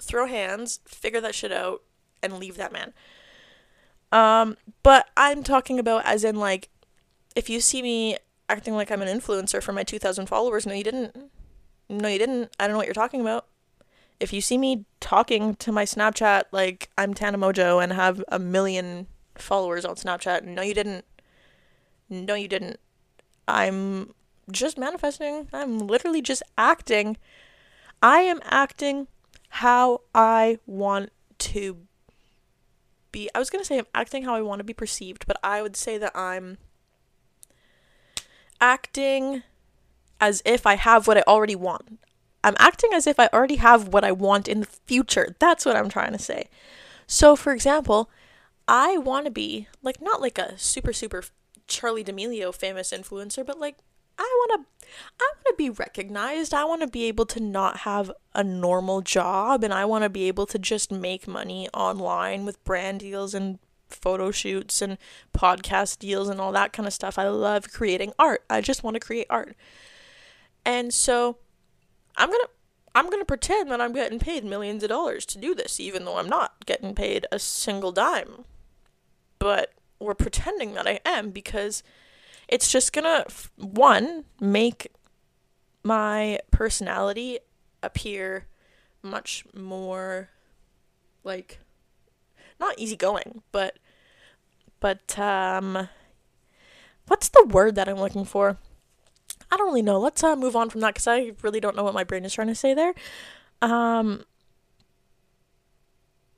throw 0.00 0.26
hands, 0.26 0.80
figure 0.86 1.20
that 1.20 1.34
shit 1.34 1.52
out, 1.52 1.82
and 2.22 2.34
leave 2.34 2.56
that 2.56 2.72
man. 2.72 2.92
Um, 4.10 4.56
but 4.82 5.08
I'm 5.16 5.42
talking 5.42 5.78
about 5.78 6.04
as 6.04 6.24
in 6.24 6.36
like 6.36 6.68
if 7.36 7.50
you 7.50 7.60
see 7.60 7.82
me 7.82 8.16
acting 8.48 8.74
like 8.74 8.90
I'm 8.90 9.02
an 9.02 9.08
influencer 9.08 9.62
for 9.62 9.72
my 9.72 9.84
2,000 9.84 10.26
followers. 10.26 10.66
No, 10.66 10.74
you 10.74 10.84
didn't. 10.84 11.30
No, 11.88 12.08
you 12.08 12.18
didn't. 12.18 12.50
I 12.58 12.66
don't 12.66 12.74
know 12.74 12.78
what 12.78 12.86
you're 12.86 12.94
talking 12.94 13.20
about. 13.20 13.46
If 14.20 14.32
you 14.32 14.40
see 14.40 14.58
me 14.58 14.84
talking 15.00 15.54
to 15.56 15.70
my 15.70 15.84
Snapchat 15.84 16.44
like 16.50 16.90
I'm 16.98 17.14
Tana 17.14 17.38
Mongeau 17.38 17.82
and 17.82 17.92
have 17.92 18.22
a 18.28 18.38
million 18.38 19.06
followers 19.36 19.84
on 19.84 19.94
Snapchat, 19.94 20.44
no, 20.44 20.62
you 20.62 20.74
didn't. 20.74 21.04
No, 22.10 22.34
you 22.34 22.48
didn't. 22.48 22.80
I'm 23.46 24.14
just 24.50 24.78
manifesting. 24.78 25.48
I'm 25.52 25.78
literally 25.78 26.22
just 26.22 26.42
acting. 26.56 27.16
I 28.02 28.20
am 28.20 28.40
acting 28.44 29.08
how 29.48 30.02
I 30.14 30.58
want 30.66 31.10
to 31.38 31.78
be. 33.12 33.30
I 33.34 33.38
was 33.38 33.50
going 33.50 33.62
to 33.62 33.66
say 33.66 33.78
I'm 33.78 33.86
acting 33.94 34.24
how 34.24 34.34
I 34.34 34.42
want 34.42 34.60
to 34.60 34.64
be 34.64 34.74
perceived, 34.74 35.26
but 35.26 35.38
I 35.42 35.62
would 35.62 35.76
say 35.76 35.98
that 35.98 36.16
I'm 36.16 36.58
acting 38.60 39.42
as 40.20 40.42
if 40.44 40.66
I 40.66 40.74
have 40.76 41.06
what 41.06 41.18
I 41.18 41.22
already 41.26 41.56
want. 41.56 42.00
I'm 42.42 42.56
acting 42.58 42.90
as 42.92 43.06
if 43.06 43.18
I 43.18 43.28
already 43.32 43.56
have 43.56 43.88
what 43.88 44.04
I 44.04 44.12
want 44.12 44.48
in 44.48 44.60
the 44.60 44.66
future. 44.66 45.36
That's 45.38 45.64
what 45.64 45.76
I'm 45.76 45.88
trying 45.88 46.12
to 46.12 46.18
say. 46.18 46.48
So, 47.06 47.36
for 47.36 47.52
example, 47.52 48.10
I 48.66 48.98
want 48.98 49.24
to 49.24 49.30
be 49.30 49.68
like 49.82 50.00
not 50.00 50.20
like 50.20 50.38
a 50.38 50.58
super 50.58 50.92
super 50.92 51.24
Charli 51.66 52.04
D'Amelio 52.04 52.54
famous 52.54 52.92
influencer, 52.92 53.44
but 53.44 53.58
like 53.58 53.76
I 54.18 54.22
want 54.22 54.62
to 54.62 54.86
I 55.20 55.32
want 55.34 55.46
to 55.46 55.54
be 55.56 55.70
recognized. 55.70 56.52
I 56.52 56.64
want 56.64 56.82
to 56.82 56.88
be 56.88 57.04
able 57.04 57.26
to 57.26 57.40
not 57.40 57.78
have 57.78 58.10
a 58.34 58.44
normal 58.44 59.00
job 59.00 59.64
and 59.64 59.72
I 59.72 59.84
want 59.84 60.04
to 60.04 60.10
be 60.10 60.28
able 60.28 60.46
to 60.46 60.58
just 60.58 60.90
make 60.90 61.28
money 61.28 61.68
online 61.72 62.44
with 62.44 62.62
brand 62.64 63.00
deals 63.00 63.34
and 63.34 63.58
photo 63.88 64.30
shoots 64.30 64.82
and 64.82 64.98
podcast 65.36 65.98
deals 65.98 66.28
and 66.28 66.40
all 66.40 66.52
that 66.52 66.72
kind 66.72 66.86
of 66.86 66.92
stuff. 66.92 67.18
I 67.18 67.28
love 67.28 67.72
creating 67.72 68.12
art. 68.18 68.44
I 68.48 68.60
just 68.60 68.82
want 68.82 68.94
to 68.94 69.00
create 69.00 69.26
art. 69.30 69.56
And 70.64 70.92
so 70.92 71.38
I'm 72.16 72.28
going 72.28 72.42
to 72.44 72.50
I'm 72.94 73.06
going 73.06 73.20
to 73.20 73.26
pretend 73.26 73.70
that 73.70 73.80
I'm 73.80 73.92
getting 73.92 74.18
paid 74.18 74.44
millions 74.44 74.82
of 74.82 74.88
dollars 74.88 75.24
to 75.26 75.38
do 75.38 75.54
this 75.54 75.78
even 75.78 76.04
though 76.04 76.18
I'm 76.18 76.28
not 76.28 76.66
getting 76.66 76.94
paid 76.94 77.26
a 77.30 77.38
single 77.38 77.92
dime. 77.92 78.44
But 79.38 79.72
we're 80.00 80.14
pretending 80.14 80.74
that 80.74 80.88
I 80.88 81.00
am 81.04 81.30
because 81.30 81.82
it's 82.48 82.70
just 82.70 82.92
going 82.92 83.04
to 83.04 83.26
one 83.56 84.24
make 84.40 84.88
my 85.84 86.40
personality 86.50 87.38
appear 87.82 88.46
much 89.02 89.44
more 89.54 90.30
like 91.24 91.60
not 92.60 92.78
easygoing, 92.78 93.42
but 93.52 93.78
but 94.80 95.18
um 95.18 95.88
what's 97.06 97.28
the 97.28 97.44
word 97.44 97.74
that 97.74 97.88
I'm 97.88 97.98
looking 97.98 98.24
for? 98.24 98.58
I 99.50 99.56
don't 99.56 99.68
really 99.68 99.82
know. 99.82 99.98
Let's 99.98 100.22
uh, 100.22 100.36
move 100.36 100.56
on 100.56 100.70
from 100.70 100.80
that 100.82 100.94
cuz 100.94 101.06
I 101.06 101.32
really 101.42 101.60
don't 101.60 101.76
know 101.76 101.84
what 101.84 101.94
my 101.94 102.04
brain 102.04 102.24
is 102.24 102.34
trying 102.34 102.48
to 102.48 102.54
say 102.54 102.74
there. 102.74 102.94
Um 103.62 104.24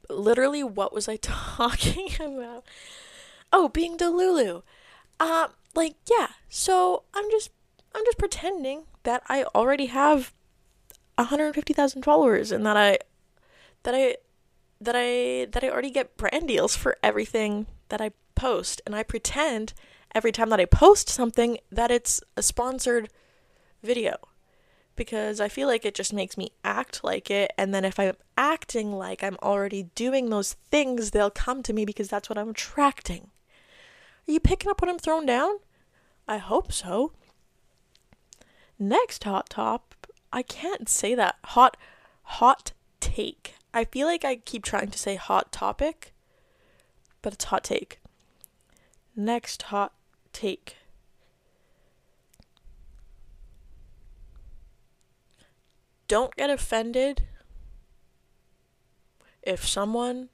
literally 0.09 0.63
what 0.63 0.93
was 0.93 1.09
I 1.09 1.17
talking 1.23 2.11
about? 2.21 2.65
Oh, 3.53 3.69
being 3.69 3.97
Delulu. 3.97 4.63
Uh 5.19 5.49
like 5.75 5.97
yeah. 6.09 6.29
So 6.49 7.05
I'm 7.15 7.31
just 7.31 7.51
I'm 7.95 8.05
just 8.05 8.19
pretending 8.19 8.85
that 9.03 9.23
I 9.29 9.45
already 9.55 9.87
have 9.87 10.33
150,000 11.17 12.03
followers 12.03 12.53
and 12.53 12.65
that 12.65 12.77
I 12.77 12.99
that 13.83 13.95
I 13.95 14.17
that 14.81 14.95
I 14.97 15.47
that 15.51 15.63
I 15.63 15.69
already 15.69 15.91
get 15.91 16.17
brand 16.17 16.49
deals 16.49 16.75
for 16.75 16.97
everything 17.03 17.67
that 17.89 18.01
I 18.01 18.13
post 18.35 18.81
and 18.87 18.95
I 18.95 19.03
pretend 19.03 19.75
every 20.15 20.33
time 20.33 20.49
that 20.51 20.61
I 20.61 20.65
post 20.65 21.09
something 21.09 21.59
that 21.71 21.91
it's 21.91 22.23
a 22.37 22.43
sponsored 22.43 23.11
video 23.83 24.17
because 24.97 25.41
I 25.41 25.49
feel 25.49 25.69
like 25.69 25.85
it 25.85 25.95
just 25.95 26.13
makes 26.13 26.37
me 26.37 26.53
act 26.65 27.05
like 27.05 27.31
it 27.31 27.53
and 27.59 27.75
then 27.75 27.85
if 27.85 27.99
I'm 27.99 28.17
acting 28.37 28.93
like 28.93 29.23
I'm 29.23 29.37
already 29.43 29.85
doing 29.95 30.31
those 30.31 30.55
things 30.71 31.11
they'll 31.11 31.31
come 31.31 31.63
to 31.65 31.73
me 31.73 31.85
because 31.85 32.09
that's 32.09 32.29
what 32.29 32.39
I'm 32.39 32.51
attracting. 32.51 33.31
Are 34.27 34.33
you 34.33 34.41
picking 34.41 34.71
up 34.71 34.81
what 34.81 34.91
I'm 34.91 34.99
throwing 34.99 35.27
down? 35.27 35.57
I 36.27 36.39
hope 36.39 36.73
so. 36.73 37.13
Next 38.79 39.25
hot 39.25 39.51
top, 39.51 39.95
I 40.33 40.43
can't 40.43 40.89
say 40.89 41.15
that. 41.15 41.37
Hot 41.45 41.77
hot 42.23 42.73
take. 43.01 43.55
I 43.73 43.85
feel 43.85 44.07
like 44.07 44.25
I 44.25 44.37
keep 44.37 44.65
trying 44.65 44.91
to 44.91 44.99
say 44.99 45.15
hot 45.15 45.53
topic, 45.53 46.13
but 47.23 47.33
it's 47.33 47.45
hot 47.45 47.65
take. 47.65 48.01
Next 49.15 49.63
hot 49.63 49.93
take. 50.33 50.77
Don't 56.09 56.35
get 56.35 56.51
offended 56.51 57.23
if 59.43 59.67
someone 59.67 60.29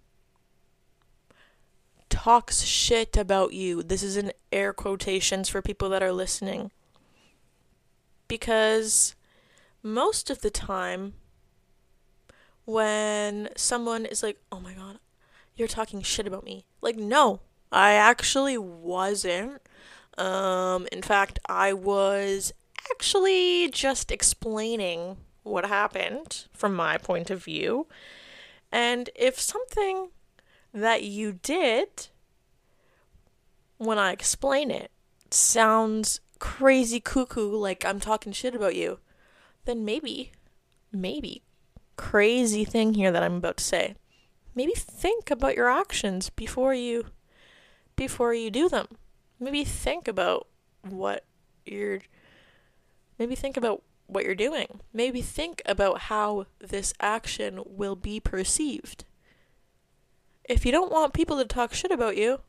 talks 2.08 2.62
shit 2.62 3.16
about 3.16 3.52
you. 3.52 3.82
This 3.82 4.02
is 4.02 4.16
in 4.16 4.32
air 4.50 4.72
quotations 4.72 5.50
for 5.50 5.60
people 5.60 5.90
that 5.90 6.02
are 6.02 6.12
listening. 6.12 6.70
Because 8.26 9.14
most 9.82 10.30
of 10.30 10.40
the 10.40 10.50
time, 10.50 11.12
when 12.66 13.48
someone 13.56 14.04
is 14.04 14.22
like, 14.22 14.38
oh 14.52 14.60
my 14.60 14.74
god, 14.74 14.98
you're 15.54 15.68
talking 15.68 16.02
shit 16.02 16.26
about 16.26 16.44
me. 16.44 16.66
Like, 16.82 16.96
no, 16.96 17.40
I 17.72 17.92
actually 17.92 18.58
wasn't. 18.58 19.62
Um, 20.18 20.86
in 20.92 21.02
fact, 21.02 21.38
I 21.46 21.72
was 21.72 22.52
actually 22.90 23.70
just 23.70 24.10
explaining 24.12 25.16
what 25.42 25.64
happened 25.64 26.46
from 26.52 26.74
my 26.74 26.98
point 26.98 27.30
of 27.30 27.44
view. 27.44 27.86
And 28.72 29.08
if 29.14 29.40
something 29.40 30.10
that 30.74 31.04
you 31.04 31.32
did 31.32 32.08
when 33.78 33.98
I 33.98 34.12
explain 34.12 34.70
it 34.70 34.90
sounds 35.30 36.20
crazy 36.38 37.00
cuckoo, 37.00 37.54
like 37.56 37.84
I'm 37.84 38.00
talking 38.00 38.32
shit 38.32 38.54
about 38.54 38.74
you, 38.74 38.98
then 39.64 39.84
maybe, 39.84 40.32
maybe, 40.92 41.42
crazy 41.96 42.64
thing 42.64 42.94
here 42.94 43.10
that 43.10 43.22
I'm 43.22 43.36
about 43.36 43.58
to 43.58 43.64
say. 43.64 43.94
Maybe 44.54 44.72
think 44.74 45.30
about 45.30 45.56
your 45.56 45.68
actions 45.68 46.30
before 46.30 46.74
you 46.74 47.06
before 47.94 48.34
you 48.34 48.50
do 48.50 48.68
them. 48.68 48.86
Maybe 49.40 49.64
think 49.64 50.08
about 50.08 50.46
what 50.82 51.24
you're 51.64 52.00
maybe 53.18 53.34
think 53.34 53.56
about 53.56 53.82
what 54.06 54.24
you're 54.24 54.34
doing. 54.34 54.80
Maybe 54.92 55.20
think 55.20 55.62
about 55.66 56.02
how 56.02 56.46
this 56.58 56.94
action 57.00 57.62
will 57.66 57.96
be 57.96 58.20
perceived. 58.20 59.04
If 60.44 60.64
you 60.64 60.72
don't 60.72 60.92
want 60.92 61.12
people 61.12 61.38
to 61.38 61.44
talk 61.44 61.74
shit 61.74 61.90
about 61.90 62.16
you, 62.16 62.40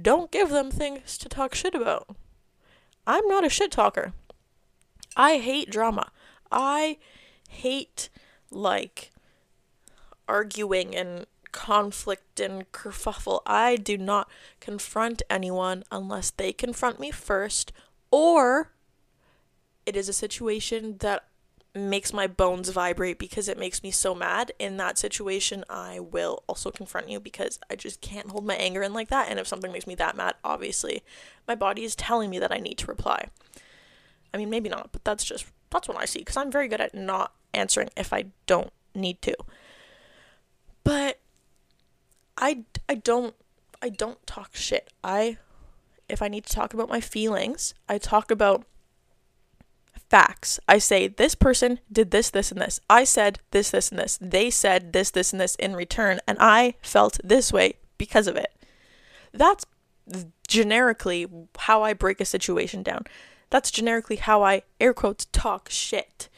don't 0.00 0.30
give 0.30 0.50
them 0.50 0.70
things 0.70 1.16
to 1.18 1.28
talk 1.28 1.54
shit 1.54 1.74
about. 1.74 2.14
I'm 3.06 3.26
not 3.26 3.46
a 3.46 3.48
shit 3.48 3.70
talker. 3.70 4.12
I 5.16 5.38
hate 5.38 5.70
drama. 5.70 6.10
I 6.52 6.98
hate 7.48 8.08
like 8.50 9.10
arguing 10.28 10.94
and 10.94 11.26
conflict 11.52 12.40
and 12.40 12.70
kerfuffle. 12.72 13.42
I 13.46 13.76
do 13.76 13.98
not 13.98 14.28
confront 14.60 15.22
anyone 15.28 15.84
unless 15.90 16.30
they 16.30 16.52
confront 16.52 17.00
me 17.00 17.10
first 17.10 17.72
or 18.10 18.70
it 19.86 19.96
is 19.96 20.08
a 20.08 20.12
situation 20.12 20.96
that 20.98 21.24
makes 21.74 22.12
my 22.12 22.26
bones 22.26 22.68
vibrate 22.68 23.18
because 23.18 23.48
it 23.48 23.58
makes 23.58 23.82
me 23.82 23.90
so 23.90 24.14
mad. 24.14 24.52
In 24.58 24.76
that 24.76 24.98
situation, 24.98 25.64
I 25.68 26.00
will 26.00 26.42
also 26.48 26.70
confront 26.70 27.08
you 27.08 27.20
because 27.20 27.60
I 27.70 27.76
just 27.76 28.00
can't 28.00 28.30
hold 28.30 28.44
my 28.44 28.56
anger 28.56 28.82
in 28.82 28.92
like 28.92 29.08
that. 29.08 29.28
And 29.28 29.38
if 29.38 29.46
something 29.46 29.70
makes 29.70 29.86
me 29.86 29.94
that 29.96 30.16
mad, 30.16 30.34
obviously, 30.42 31.02
my 31.46 31.54
body 31.54 31.84
is 31.84 31.94
telling 31.94 32.30
me 32.30 32.38
that 32.40 32.52
I 32.52 32.58
need 32.58 32.78
to 32.78 32.86
reply. 32.86 33.28
I 34.34 34.36
mean, 34.36 34.50
maybe 34.50 34.68
not, 34.68 34.90
but 34.92 35.04
that's 35.04 35.24
just 35.24 35.46
that's 35.70 35.88
what 35.88 35.96
I 35.96 36.04
see 36.04 36.20
because 36.20 36.36
I'm 36.36 36.50
very 36.50 36.68
good 36.68 36.80
at 36.80 36.94
not 36.94 37.32
answering 37.54 37.90
if 37.96 38.12
I 38.12 38.26
don't 38.46 38.72
need 38.94 39.22
to. 39.22 39.34
But 40.84 41.20
I 42.36 42.64
I 42.88 42.94
don't 42.94 43.34
I 43.82 43.88
don't 43.88 44.24
talk 44.26 44.54
shit. 44.54 44.92
I 45.02 45.38
if 46.08 46.22
I 46.22 46.28
need 46.28 46.44
to 46.46 46.54
talk 46.54 46.74
about 46.74 46.88
my 46.88 47.00
feelings, 47.00 47.74
I 47.88 47.98
talk 47.98 48.30
about 48.30 48.64
facts. 50.10 50.58
I 50.68 50.78
say, 50.78 51.06
this 51.06 51.34
person 51.34 51.78
did 51.90 52.10
this, 52.10 52.30
this, 52.30 52.50
and 52.50 52.60
this. 52.60 52.80
I 52.90 53.04
said 53.04 53.38
this, 53.52 53.70
this, 53.70 53.90
and 53.90 53.98
this. 53.98 54.18
They 54.20 54.50
said 54.50 54.92
this, 54.92 55.10
this, 55.10 55.32
and 55.32 55.40
this 55.40 55.54
in 55.54 55.74
return, 55.74 56.20
and 56.26 56.36
I 56.40 56.74
felt 56.82 57.20
this 57.22 57.52
way 57.52 57.74
because 57.96 58.26
of 58.26 58.36
it. 58.36 58.52
That's 59.32 59.64
generically 60.48 61.26
how 61.56 61.82
I 61.82 61.92
break 61.92 62.20
a 62.20 62.24
situation 62.24 62.82
down. 62.82 63.04
That's 63.50 63.70
generically 63.70 64.16
how 64.16 64.42
I, 64.42 64.62
air 64.80 64.94
quotes, 64.94 65.26
talk 65.26 65.68
shit. 65.68 66.28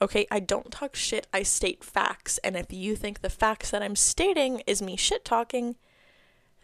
Okay, 0.00 0.26
I 0.30 0.40
don't 0.40 0.70
talk 0.70 0.94
shit, 0.94 1.26
I 1.32 1.42
state 1.42 1.82
facts. 1.82 2.38
And 2.44 2.56
if 2.56 2.70
you 2.70 2.94
think 2.94 3.20
the 3.20 3.30
facts 3.30 3.70
that 3.70 3.82
I'm 3.82 3.96
stating 3.96 4.62
is 4.66 4.82
me 4.82 4.96
shit 4.96 5.24
talking, 5.24 5.76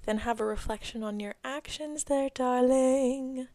then 0.05 0.19
have 0.19 0.41
a 0.41 0.45
reflection 0.45 1.03
on 1.03 1.19
your 1.19 1.35
actions 1.43 2.05
there, 2.05 2.29
darling. 2.35 3.49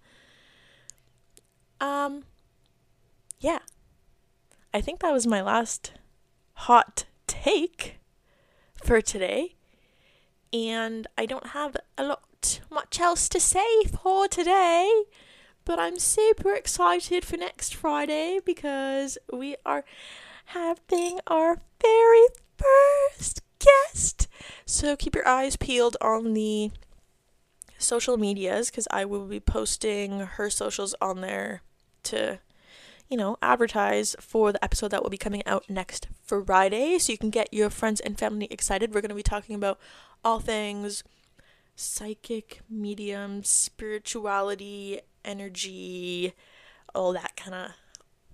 Um, 1.80 2.24
yeah, 3.40 3.60
I 4.74 4.82
think 4.82 5.02
that 5.02 5.14
was 5.14 5.28
my 5.28 5.42
last 5.42 5.92
hot 6.54 7.06
take 7.28 8.00
for 8.84 9.02
today. 9.02 9.56
And 10.52 11.06
I 11.18 11.28
don't 11.28 11.48
have 11.48 11.78
a 11.98 12.04
lot 12.04 12.62
much 12.72 13.00
else 13.00 13.30
to 13.30 13.40
say 13.40 13.84
for 13.84 14.28
today, 14.28 15.04
but 15.68 15.80
I'm 15.80 16.00
super 16.00 16.54
excited 16.54 17.26
for 17.26 17.36
next 17.36 17.76
Friday 17.76 18.40
because 18.44 19.18
we 19.34 19.58
are 19.66 19.84
having 20.46 21.20
our 21.28 21.60
very 21.82 22.28
first 22.58 23.42
guest. 23.60 24.30
So 24.66 24.96
keep 24.96 25.14
your 25.14 25.28
eyes 25.28 25.58
peeled 25.58 25.98
on 26.00 26.34
the 26.34 26.72
social 27.78 28.16
medias 28.16 28.72
because 28.72 28.88
I 28.92 29.04
will 29.04 29.26
be 29.26 29.42
posting 29.42 30.22
her 30.22 30.50
socials 30.50 30.96
on 31.02 31.20
there 31.20 31.62
to 32.04 32.40
you 33.10 33.18
know, 33.18 33.38
advertise 33.42 34.16
for 34.22 34.54
the 34.54 34.64
episode 34.64 34.92
that 34.92 35.04
will 35.04 35.10
be 35.10 35.18
coming 35.18 35.46
out 35.46 35.70
next 35.70 36.08
Friday 36.24 36.98
so 36.98 37.12
you 37.12 37.18
can 37.18 37.30
get 37.30 37.54
your 37.54 37.70
friends 37.70 38.00
and 38.00 38.18
family 38.18 38.48
excited. 38.50 38.94
We're 38.94 39.02
going 39.02 39.10
to 39.10 39.16
be 39.16 39.24
talking 39.24 39.56
about 39.56 39.80
all 40.24 40.40
things 40.40 41.04
psychic, 41.76 42.62
medium, 42.70 43.44
spirituality, 43.44 45.00
energy, 45.28 46.34
all 46.96 47.14
that 47.14 47.36
kind 47.36 47.54
of 47.54 47.72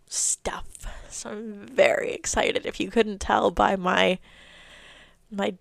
stuff. 0.07 0.67
So 1.09 1.31
I'm 1.31 1.67
very 1.67 2.13
excited 2.13 2.65
if 2.65 2.79
you 2.79 2.89
couldn't 2.89 3.19
tell 3.19 3.51
by 3.51 3.75
my 3.75 4.19
my 5.31 5.55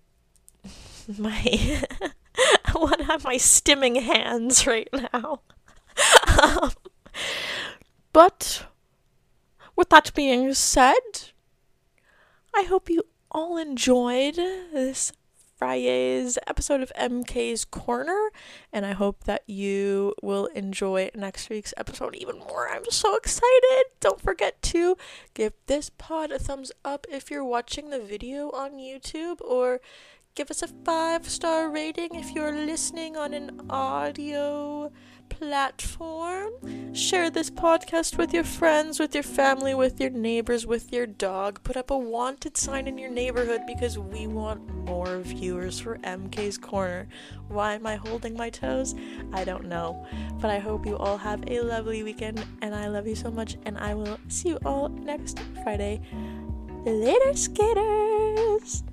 my 1.17 1.81
one 2.73 3.09
of 3.09 3.23
my 3.23 3.35
stimming 3.35 4.01
hands 4.01 4.65
right 4.67 4.89
now. 5.13 5.41
um, 6.41 6.71
but 8.13 8.65
with 9.75 9.89
that 9.89 10.13
being 10.13 10.53
said, 10.53 11.31
I 12.55 12.63
hope 12.63 12.89
you 12.89 13.03
all 13.31 13.57
enjoyed 13.57 14.35
this 14.35 15.11
Friday's 15.55 16.37
episode 16.47 16.81
of 16.81 16.91
MK's 16.99 17.65
Corner, 17.65 18.29
and 18.71 18.85
I 18.85 18.93
hope 18.93 19.23
that 19.25 19.43
you 19.47 20.13
will 20.21 20.47
enjoy 20.47 21.09
next 21.15 21.49
week's 21.49 21.73
episode 21.77 22.15
even 22.15 22.39
more. 22.39 22.69
I'm 22.69 22.89
so 22.89 23.15
excited! 23.15 23.85
Don't 23.99 24.21
forget 24.21 24.61
to 24.63 24.97
give 25.33 25.53
this 25.67 25.89
pod 25.89 26.31
a 26.31 26.39
thumbs 26.39 26.71
up 26.83 27.05
if 27.09 27.29
you're 27.29 27.45
watching 27.45 27.89
the 27.89 27.99
video 27.99 28.49
on 28.51 28.73
YouTube, 28.73 29.39
or 29.41 29.79
give 30.35 30.49
us 30.49 30.61
a 30.61 30.67
five 30.67 31.29
star 31.29 31.69
rating 31.69 32.15
if 32.15 32.31
you're 32.31 32.53
listening 32.53 33.15
on 33.15 33.33
an 33.33 33.61
audio 33.69 34.91
platform. 35.43 36.53
Share 36.93 37.29
this 37.29 37.49
podcast 37.49 38.17
with 38.17 38.33
your 38.33 38.45
friends, 38.45 38.97
with 38.97 39.13
your 39.13 39.23
family, 39.23 39.73
with 39.73 39.99
your 39.99 40.09
neighbors, 40.09 40.65
with 40.65 40.93
your 40.93 41.05
dog. 41.05 41.61
Put 41.63 41.75
up 41.75 41.91
a 41.91 41.97
wanted 41.97 42.55
sign 42.55 42.87
in 42.87 42.97
your 42.97 43.09
neighborhood 43.09 43.59
because 43.67 43.99
we 43.99 44.25
want 44.25 44.65
more 44.85 45.19
viewers 45.19 45.81
for 45.81 45.97
MK's 45.97 46.57
Corner. 46.57 47.09
Why 47.49 47.73
am 47.73 47.85
I 47.85 47.97
holding 47.97 48.37
my 48.37 48.49
toes? 48.49 48.95
I 49.33 49.43
don't 49.43 49.65
know. 49.65 50.07
But 50.39 50.49
I 50.49 50.59
hope 50.59 50.85
you 50.85 50.95
all 50.95 51.17
have 51.17 51.43
a 51.47 51.59
lovely 51.59 52.03
weekend 52.03 52.45
and 52.61 52.73
I 52.73 52.87
love 52.87 53.05
you 53.05 53.15
so 53.15 53.29
much 53.29 53.57
and 53.65 53.77
I 53.77 53.95
will 53.95 54.17
see 54.29 54.49
you 54.49 54.59
all 54.63 54.87
next 54.87 55.41
Friday. 55.61 55.99
Later, 56.85 57.35
skaters! 57.35 58.83